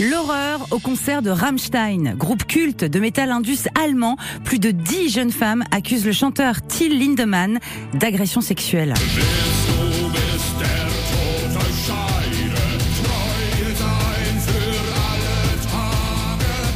L'horreur 0.00 0.66
au 0.72 0.80
concert 0.80 1.22
de 1.22 1.30
Rammstein, 1.30 2.16
groupe 2.16 2.46
culte 2.46 2.84
de 2.84 2.98
métal 2.98 3.30
indus 3.30 3.68
allemand. 3.80 4.16
Plus 4.42 4.58
de 4.58 4.72
10 4.72 5.08
jeunes 5.10 5.30
femmes 5.30 5.62
accusent 5.70 6.04
le 6.04 6.12
chanteur 6.12 6.66
Till 6.66 6.98
Lindemann 6.98 7.60
d'agression 7.92 8.40
sexuelle. 8.40 8.94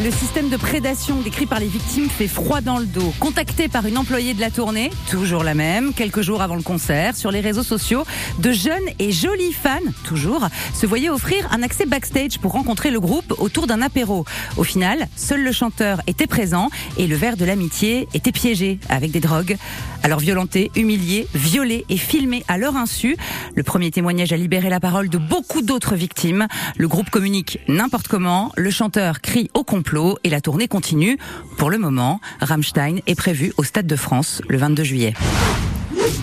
Le 0.08 0.14
système 0.14 0.48
de 0.48 0.56
prédation 0.56 1.20
décrit 1.20 1.44
par 1.44 1.60
les 1.60 1.66
victimes 1.66 2.08
fait 2.08 2.28
froid 2.28 2.62
dans 2.62 2.78
le 2.78 2.86
dos. 2.86 3.12
Contacté 3.20 3.68
par 3.68 3.84
une 3.84 3.98
employée 3.98 4.32
de 4.32 4.40
la 4.40 4.50
tournée, 4.50 4.90
toujours 5.10 5.44
la 5.44 5.52
même, 5.52 5.92
quelques 5.92 6.22
jours 6.22 6.40
avant 6.40 6.56
le 6.56 6.62
concert, 6.62 7.14
sur 7.14 7.30
les 7.30 7.40
réseaux 7.40 7.62
sociaux, 7.62 8.06
de 8.38 8.50
jeunes 8.50 8.88
et 8.98 9.12
jolis 9.12 9.52
fans, 9.52 9.80
toujours, 10.04 10.48
se 10.72 10.86
voyaient 10.86 11.10
offrir 11.10 11.46
un 11.50 11.62
accès 11.62 11.84
backstage 11.84 12.38
pour 12.38 12.52
rencontrer 12.52 12.90
le 12.90 13.00
groupe 13.00 13.34
autour 13.36 13.66
d'un 13.66 13.82
apéro. 13.82 14.24
Au 14.56 14.64
final, 14.64 15.08
seul 15.14 15.42
le 15.42 15.52
chanteur 15.52 16.00
était 16.06 16.26
présent 16.26 16.70
et 16.96 17.06
le 17.06 17.14
verre 17.14 17.36
de 17.36 17.44
l'amitié 17.44 18.08
était 18.14 18.32
piégé 18.32 18.80
avec 18.88 19.10
des 19.10 19.20
drogues. 19.20 19.58
Alors 20.02 20.20
violenté, 20.20 20.70
humilié, 20.74 21.28
violé 21.34 21.84
et 21.90 21.98
filmé 21.98 22.44
à 22.48 22.56
leur 22.56 22.76
insu, 22.76 23.16
le 23.54 23.62
premier 23.62 23.90
témoignage 23.90 24.32
a 24.32 24.38
libéré 24.38 24.70
la 24.70 24.80
parole 24.80 25.10
de 25.10 25.18
beaucoup 25.18 25.60
d'autres 25.60 25.96
victimes. 25.96 26.46
Le 26.78 26.88
groupe 26.88 27.10
communique 27.10 27.58
n'importe 27.68 28.08
comment, 28.08 28.52
le 28.56 28.70
chanteur 28.70 29.20
crie 29.20 29.50
au 29.52 29.64
complot 29.64 29.97
et 30.24 30.30
la 30.30 30.40
tournée 30.40 30.68
continue. 30.68 31.18
Pour 31.56 31.70
le 31.70 31.78
moment, 31.78 32.20
Rammstein 32.40 33.00
est 33.06 33.14
prévu 33.14 33.52
au 33.56 33.64
Stade 33.64 33.86
de 33.86 33.96
France 33.96 34.42
le 34.48 34.56
22 34.58 34.84
juillet. 34.84 35.14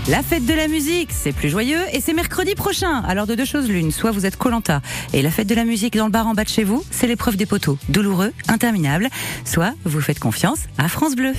La 0.07 0.23
fête 0.23 0.45
de 0.45 0.53
la 0.53 0.67
musique, 0.67 1.09
c'est 1.11 1.33
plus 1.33 1.49
joyeux 1.49 1.81
et 1.91 1.99
c'est 1.99 2.13
mercredi 2.13 2.55
prochain. 2.55 3.01
Alors 3.05 3.27
de 3.27 3.35
deux 3.35 3.45
choses 3.45 3.67
l'une, 3.67 3.91
soit 3.91 4.11
vous 4.11 4.25
êtes 4.25 4.37
Colanta 4.37 4.81
et 5.13 5.21
la 5.21 5.31
fête 5.31 5.47
de 5.47 5.55
la 5.55 5.65
musique 5.65 5.97
dans 5.97 6.05
le 6.05 6.11
bar 6.11 6.27
en 6.27 6.33
bas 6.33 6.43
de 6.43 6.49
chez 6.49 6.63
vous, 6.63 6.83
c'est 6.91 7.07
l'épreuve 7.07 7.35
des 7.35 7.45
poteaux, 7.45 7.77
douloureux, 7.89 8.31
interminable, 8.47 9.09
soit 9.43 9.73
vous 9.83 10.01
faites 10.01 10.19
confiance 10.19 10.59
à 10.77 10.87
France 10.87 11.15
Bleu. 11.15 11.33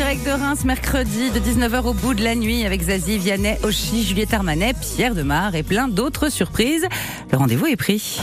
Direct 0.00 0.24
de 0.24 0.30
Reims 0.30 0.64
mercredi 0.64 1.30
de 1.30 1.38
19h 1.38 1.82
au 1.82 1.92
bout 1.92 2.14
de 2.14 2.24
la 2.24 2.34
nuit 2.34 2.64
avec 2.64 2.80
Zazie, 2.80 3.18
Vianney, 3.18 3.58
Oshi, 3.62 4.02
Juliette 4.02 4.32
Armanet, 4.32 4.72
Pierre 4.80 5.14
Demar 5.14 5.54
et 5.54 5.62
plein 5.62 5.88
d'autres 5.88 6.30
surprises. 6.30 6.86
Le 7.30 7.36
rendez-vous 7.36 7.66
est 7.66 7.76
pris. 7.76 8.18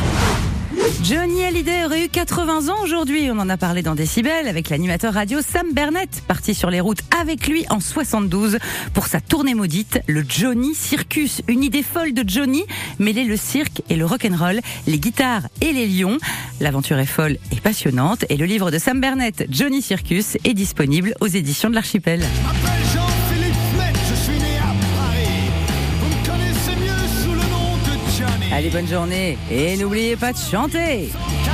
Johnny 1.03 1.43
Hallyday 1.43 1.85
aurait 1.85 2.05
eu 2.05 2.09
80 2.09 2.69
ans 2.69 2.83
aujourd'hui. 2.83 3.29
On 3.31 3.39
en 3.39 3.49
a 3.49 3.57
parlé 3.57 3.81
dans 3.81 3.95
Décibel 3.95 4.47
avec 4.47 4.69
l'animateur 4.69 5.13
radio 5.13 5.39
Sam 5.41 5.73
Bernett, 5.73 6.21
parti 6.27 6.53
sur 6.53 6.69
les 6.69 6.79
routes 6.79 7.01
avec 7.19 7.47
lui 7.47 7.65
en 7.69 7.79
72 7.79 8.57
pour 8.93 9.07
sa 9.07 9.21
tournée 9.21 9.53
maudite, 9.53 9.99
le 10.07 10.23
Johnny 10.27 10.75
Circus. 10.75 11.41
Une 11.47 11.63
idée 11.63 11.83
folle 11.83 12.13
de 12.13 12.27
Johnny, 12.27 12.63
mêler 12.99 13.23
le 13.23 13.37
cirque 13.37 13.81
et 13.89 13.95
le 13.95 14.05
rock'n'roll, 14.05 14.59
les 14.87 14.99
guitares 14.99 15.47
et 15.61 15.71
les 15.71 15.87
lions. 15.87 16.17
L'aventure 16.59 16.99
est 16.99 17.05
folle 17.05 17.37
et 17.51 17.59
passionnante 17.59 18.25
et 18.29 18.37
le 18.37 18.45
livre 18.45 18.71
de 18.71 18.77
Sam 18.77 18.99
Bernett, 18.99 19.45
Johnny 19.49 19.81
Circus, 19.81 20.37
est 20.43 20.53
disponible 20.53 21.13
aux 21.21 21.27
éditions 21.27 21.69
de 21.69 21.75
l'Archipel. 21.75 22.23
Allez, 28.57 28.71
bonne 28.71 28.87
journée 28.87 29.37
et 29.51 29.77
n'oubliez 29.77 30.15
pas 30.15 30.33
de 30.33 30.37
chanter 30.39 31.11
43. 31.45 31.46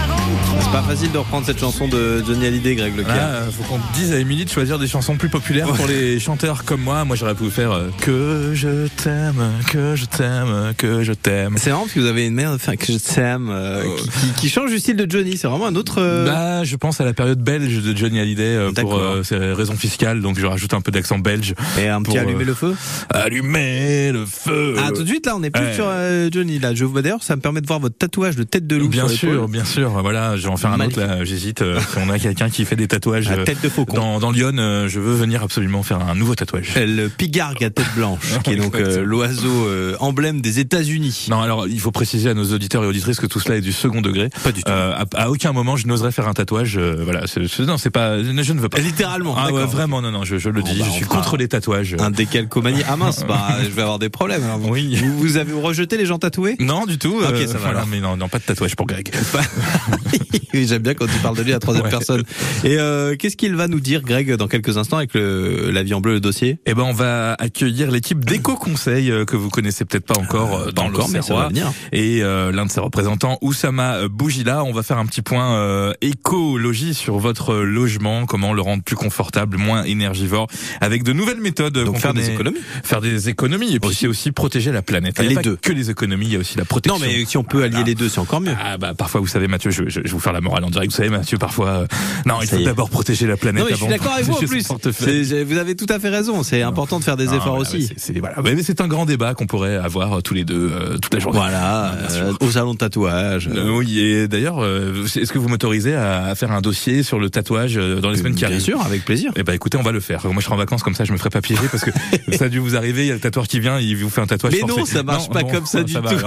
C'est 0.62 0.72
pas 0.72 0.82
facile 0.82 1.12
de 1.12 1.18
reprendre 1.18 1.46
cette 1.46 1.60
chanson 1.60 1.88
de 1.88 2.24
Johnny 2.26 2.46
Hallyday, 2.48 2.76
Greg 2.76 2.96
Leclerc. 2.98 3.16
Ah, 3.20 3.52
faut 3.52 3.64
qu'on 3.64 3.80
dise 3.94 4.12
à 4.14 4.18
Émilie 4.20 4.46
de 4.46 4.50
choisir 4.50 4.80
des 4.80 4.88
chansons 4.88 5.18
plus 5.18 5.30
populaires 5.30 5.68
pour 5.68 5.86
les 5.88 6.20
chanteurs 6.20 6.64
comme 6.64 6.82
moi. 6.82 7.04
Moi, 7.06 7.16
j'aurais 7.16 7.36
pu 7.36 7.50
faire 7.52 7.72
euh, 7.72 7.90
Que 8.02 8.52
je 8.54 8.88
t'aime, 8.88 9.52
que 9.70 9.96
je 9.96 10.06
t'aime, 10.06 10.74
que 10.78 11.04
je 11.04 11.14
t'aime. 11.14 11.56
C'est 11.58 11.70
marrant 11.70 11.82
parce 11.84 11.94
que 11.94 12.00
vous 12.00 12.06
avez 12.08 12.26
une 12.26 12.34
mère 12.34 12.52
enfin, 12.52 12.76
que 12.76 12.92
je 12.92 12.98
t'aime 12.98 13.50
euh, 13.52 13.84
qui, 13.98 14.10
qui- 14.10 14.34
qui 14.42 14.50
change 14.50 14.72
du 14.72 14.80
style 14.80 14.96
de 14.96 15.10
Johnny. 15.10 15.38
C'est 15.38 15.48
vraiment 15.48 15.68
un 15.68 15.76
autre. 15.76 15.96
euh, 16.00 16.26
Bah, 16.26 16.64
je 16.64 16.76
pense 16.76 17.00
à 17.02 17.06
la 17.06 17.14
période 17.14 17.42
belge 17.42 17.82
de 17.84 17.96
Johnny 17.96 18.20
Hallyday 18.20 18.70
pour 18.82 19.00
ses 19.24 19.38
raisons 19.38 19.76
fiscales, 19.76 20.22
donc 20.22 20.40
je 20.40 20.46
rajoute 20.46 20.74
un 20.74 20.82
peu 20.82 20.92
d'accent 20.92 21.20
belge. 21.20 21.54
et 21.80 21.88
un 21.88 22.02
petit 22.02 22.18
pour, 22.18 22.28
allumer 22.28 22.46
le 22.46 22.54
feu. 22.54 22.76
Allumer 23.10 24.12
le 24.12 24.26
feu. 24.26 24.76
Ah, 24.80 24.90
tout 24.96 25.04
de 25.04 25.08
suite 25.08 25.26
là, 25.26 25.36
on 25.36 25.44
est 25.44 25.52
plus 25.52 25.64
ouais. 25.64 25.74
sur 25.74 25.86
Johnny. 26.32 26.60
Là, 26.60 26.74
je 26.74 26.86
vous 26.86 26.92
vois 26.92 27.02
d'ailleurs, 27.02 27.24
ça 27.24 27.36
me 27.36 27.42
permet 27.42 27.62
de 27.62 27.68
voir 27.68 27.80
votre 27.80 27.98
tatouage 27.98 28.36
de 28.36 28.44
tête 28.44 28.66
de 28.66 28.76
loup. 28.78 28.88
Bien 28.90 29.08
sur 29.08 29.18
sûr, 29.18 29.48
bien 29.48 29.66
sûr. 29.66 29.90
Voilà, 30.02 30.23
je 30.36 30.42
vais 30.44 30.48
en 30.50 30.58
faire 30.58 30.72
un 30.72 30.78
Magnifique. 30.78 31.00
autre 31.04 31.08
là. 31.08 31.24
J'hésite. 31.26 31.62
euh, 31.62 31.80
si 31.80 31.98
on 31.98 32.10
a 32.10 32.20
quelqu'un 32.20 32.50
qui 32.50 32.66
fait 32.66 32.76
des 32.76 32.88
tatouages 32.88 33.30
La 33.30 33.38
euh, 33.38 33.44
tête 33.44 33.62
de 33.62 33.70
faucon. 33.70 33.96
dans, 33.96 34.20
dans 34.20 34.32
Lyon, 34.32 34.52
euh, 34.58 34.88
je 34.88 35.00
veux 35.00 35.14
venir 35.16 35.44
absolument 35.44 35.84
faire 35.84 36.02
un 36.02 36.16
nouveau 36.16 36.36
tatouage. 36.36 36.74
Euh, 36.78 36.86
Le 36.86 37.10
pigargue 37.10 37.64
à 37.64 37.70
tête 37.70 37.94
blanche, 37.96 38.20
qui 38.44 38.52
est 38.52 38.56
donc 38.56 38.76
euh, 38.76 39.04
l'oiseau 39.04 39.68
euh, 39.68 39.96
emblème 40.00 40.42
des 40.42 40.60
États-Unis. 40.60 41.28
Non, 41.30 41.42
alors 41.42 41.68
il 41.68 41.80
faut 41.80 41.92
préciser 41.92 42.30
à 42.30 42.34
nos 42.34 42.54
auditeurs 42.54 42.84
et 42.84 42.88
auditrices 42.88 43.20
que 43.20 43.28
tout 43.28 43.40
cela 43.40 43.56
est 43.58 43.62
du 43.62 43.72
second 43.74 44.02
degré. 44.02 44.30
Pas 44.44 44.52
du 44.52 44.64
tout. 44.64 44.72
Euh, 44.72 44.94
à, 44.94 45.24
à 45.24 45.30
aucun 45.30 45.52
moment 45.54 45.76
je 45.78 45.88
n'oserais 45.88 46.12
faire 46.12 46.28
un 46.28 46.34
tatouage. 46.34 46.78
euh, 46.78 47.02
voilà, 47.04 47.28
c'est- 47.28 47.48
c'est- 47.48 47.64
non, 47.64 47.78
c'est 47.78 47.90
pas, 47.90 48.22
je 48.22 48.30
ne 48.54 48.60
veux 48.60 48.70
pas. 48.70 48.80
Littéralement. 48.80 49.36
Ah 49.38 49.52
ouais, 49.52 49.66
vraiment, 49.66 50.02
non, 50.02 50.12
non, 50.12 50.24
je, 50.24 50.38
je 50.38 50.50
le 50.50 50.62
Bon, 50.62 50.68
dis, 50.72 50.80
bah, 50.80 50.86
je 50.88 50.92
suis 50.92 51.06
contre 51.06 51.38
les 51.38 51.48
tatouages. 51.48 51.96
Un 52.00 52.12
décalcomanie. 52.12 52.82
Ah 52.88 52.96
mince, 52.98 53.24
bah, 53.28 53.48
je 53.64 53.70
vais 53.70 53.82
avoir 53.82 54.00
des 54.00 54.10
problèmes. 54.10 54.44
Oui. 54.62 54.96
Vous, 54.96 55.20
vous 55.20 55.38
avez 55.38 55.54
rejeté 55.54 55.98
les 55.98 56.06
gens 56.06 56.18
tatoués? 56.20 56.56
Non, 56.60 56.86
du 56.86 56.98
tout. 56.98 57.16
Ok, 57.18 57.32
euh, 57.34 57.48
ça 57.48 57.54
va 57.54 57.60
voilà, 57.72 57.86
mais 57.90 58.00
non, 58.00 58.18
non, 58.18 58.28
pas 58.30 58.40
de 58.40 58.44
tatouage 58.44 58.76
pour 58.76 58.86
Greg. 58.88 59.12
Oui, 60.54 60.68
J'aime 60.68 60.84
bien 60.84 60.94
quand 60.94 61.08
tu 61.08 61.18
parles 61.24 61.36
de 61.38 61.42
lui 61.42 61.54
à 61.54 61.60
troisième 61.60 61.86
Ouais. 61.86 61.90
personne. 61.92 62.22
Et 62.64 62.78
euh, 62.78 63.16
qu'est-ce 63.18 63.36
qu'il 63.38 63.56
va 63.56 63.68
nous 63.68 63.80
dire, 63.80 64.02
Greg, 64.04 64.32
dans 64.36 64.48
quelques 64.48 64.78
instants 64.78 64.98
avec 64.98 65.14
le, 65.16 65.72
la 65.72 65.82
vie 65.84 65.94
en 65.96 66.02
bleu, 66.02 66.14
le 66.14 66.20
dossier? 66.20 66.60
Eh 66.68 66.74
ben, 66.76 66.84
on 66.84 66.94
va 66.94 67.34
accueillir 67.40 67.90
l'équipe 67.90 68.24
d'Eco 68.24 68.56
Conseil 68.56 69.10
euh, 69.10 69.26
que 69.26 69.36
vous 69.36 69.50
connaissez 69.50 69.84
peut-être 69.86 70.06
pas 70.06 70.20
encore 70.20 70.56
euh, 70.60 70.72
dans 70.72 70.90
venir. 70.90 71.72
Et 71.92 72.22
euh, 72.22 72.52
l'un 72.52 72.66
de 72.68 72.72
ses 72.72 72.80
représentants, 72.82 73.40
Oussama 73.42 74.08
Bougila, 74.08 74.64
on 74.64 74.72
va 74.74 74.84
faire 74.84 74.98
un 75.00 75.06
petit 75.08 75.22
point 75.24 75.56
euh, 75.58 75.94
écologie 76.02 76.94
sur 76.94 77.18
votre 77.18 77.56
logement, 77.56 78.26
comment 78.26 78.54
le 78.54 78.62
rendre 78.62 78.84
plus 78.84 78.96
confortable, 78.96 79.58
moins 79.58 79.84
énergivore, 79.84 80.48
avec 80.82 81.04
de 81.04 81.14
nouvelles 81.14 81.42
méthodes. 81.42 81.74
Donc 81.78 81.98
faire 81.98 82.14
des 82.14 82.30
économies. 82.30 82.60
Faire 82.84 83.02
des 83.02 83.30
économies, 83.30 83.76
et 83.76 83.80
puis 83.80 83.94
c'est 83.94 84.08
aussi 84.08 84.32
protéger 84.32 84.72
la 84.72 84.82
planète. 84.82 85.16
Il 85.20 85.24
y 85.24 85.26
a 85.26 85.30
Les 85.30 85.36
pas 85.36 85.42
deux. 85.42 85.56
que 85.58 85.72
les 85.72 85.90
économies, 85.90 86.26
il 86.28 86.34
y 86.34 86.36
a 86.36 86.40
aussi 86.40 86.58
la 86.58 86.62
Non, 86.64 86.68
protection. 86.68 87.00
mais 87.06 87.26
si 87.26 87.38
on 87.38 87.44
peut 87.44 87.64
allier 87.64 87.78
Ah. 87.80 87.84
les 87.86 87.96
deux, 87.96 88.10
c'est 88.10 88.20
encore 88.20 88.42
mieux. 88.42 88.54
Ah 88.64 88.78
bah 88.78 88.94
parfois 88.98 89.20
vous 89.22 89.28
savez 89.28 89.48
Mathieu, 89.48 89.72
je, 89.72 89.93
je, 89.94 90.00
vais 90.02 90.10
vous 90.10 90.20
faire 90.20 90.34
la 90.34 90.42
morale 90.42 90.64
en 90.64 90.70
direct. 90.70 90.92
Vous 90.92 90.98
savez 90.98 91.10
Mathieu, 91.10 91.38
parfois 91.38 91.70
euh, 91.70 91.88
non, 92.26 92.36
il 92.42 92.48
Ça 92.48 92.58
faut 92.58 92.64
d'abord 92.64 92.90
protéger 92.90 93.28
la 93.28 93.38
planète. 93.38 93.62
Non, 93.64 93.68
mais 93.70 93.76
je 93.76 93.82
suis 93.82 93.88
d'accord 93.88 94.14
avec 94.14 94.26
vous 94.26 94.34
en 94.34 94.38
plus. 94.38 95.44
Vous 95.46 95.58
avez 95.58 95.76
tout 95.76 95.86
à 95.90 96.00
fait 96.00 96.10
raison. 96.10 96.44
C'est 96.44 96.62
important 96.62 97.00
de 97.00 97.04
faire 97.04 97.18
des 97.18 97.26
efforts 97.26 97.56
voilà, 97.56 97.62
aussi. 97.62 97.90
c'est- 97.98 98.20
voilà. 98.20 98.36
Mais 98.44 98.62
c'est 98.64 98.82
un 98.82 98.88
grand 98.88 99.06
débat 99.06 99.34
qu'on 99.34 99.48
pourrait 99.48 99.76
avoir 99.76 100.18
euh, 100.18 100.22
tous 100.22 100.34
les 100.34 100.44
deux 100.46 100.72
euh, 100.72 100.98
toute 100.98 101.14
la 101.14 101.20
journée. 101.20 101.40
Voilà, 101.40 101.96
bien 102.10 102.16
euh, 102.18 102.34
au 102.42 102.52
salon 102.52 102.74
de 102.74 102.78
tatouage. 102.80 103.50
Euh, 103.54 103.70
oui, 103.76 104.00
et 104.00 104.28
d'ailleurs, 104.28 104.64
est-ce 104.66 105.32
que 105.32 105.38
vous 105.40 105.50
m'autorisez 105.50 105.96
à, 105.96 106.26
à 106.26 106.36
faire 106.36 106.52
un 106.52 106.62
dossier 106.62 107.04
sur 107.04 107.20
le 107.20 107.30
tatouage 107.30 107.76
dans 107.76 108.10
les 108.10 108.18
semaines 108.18 108.34
qui 108.34 108.40
Bien 108.40 108.50
arrivent 108.50 108.62
sûr, 108.62 108.82
avec 108.86 109.06
plaisir. 109.06 109.32
Eh 109.36 109.44
ben 109.44 109.54
écoutez, 109.54 109.78
on 109.78 109.84
va 109.84 109.92
le 109.92 110.00
faire. 110.00 110.26
Moi 110.26 110.36
je 110.40 110.44
serai 110.46 110.54
en 110.54 110.58
vacances 110.58 110.84
comme 110.84 110.96
ça, 110.96 111.04
je 111.06 111.12
me 111.14 111.18
ferai 111.18 111.30
pas 111.30 111.42
piéger 111.42 111.68
parce 111.72 111.84
que 111.84 111.92
ça 112.38 112.46
a 112.46 112.50
dû 112.50 112.60
vous 112.60 112.76
arriver, 112.76 113.04
il 113.04 113.08
y 113.08 113.12
a 113.12 113.16
le 113.16 113.20
tatoueur 113.20 113.48
qui 113.48 113.60
vient, 113.60 113.80
il 113.80 113.96
vous 113.98 114.10
fait 114.10 114.22
un 114.22 114.28
tatouage 114.28 114.54
Mais 114.54 114.68
non, 114.68 114.86
ça 114.86 115.04
marche 115.04 115.30
pas 115.30 115.44
bon, 115.44 115.52
comme 115.52 115.66
ça 115.66 115.84
du 115.84 115.94
va 115.94 116.02
tout. 116.02 116.18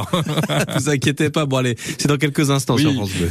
vous 0.79 0.89
inquiétez 0.89 1.31
pas. 1.31 1.47
Bon 1.47 1.59
allez, 1.59 1.77
c'est 1.99 2.09
dans 2.09 2.17
quelques 2.17 2.51
instants 2.51 2.75
Oui. 2.77 2.83
sur 2.83 2.93
France 2.95 3.11
Bleu. 3.13 3.31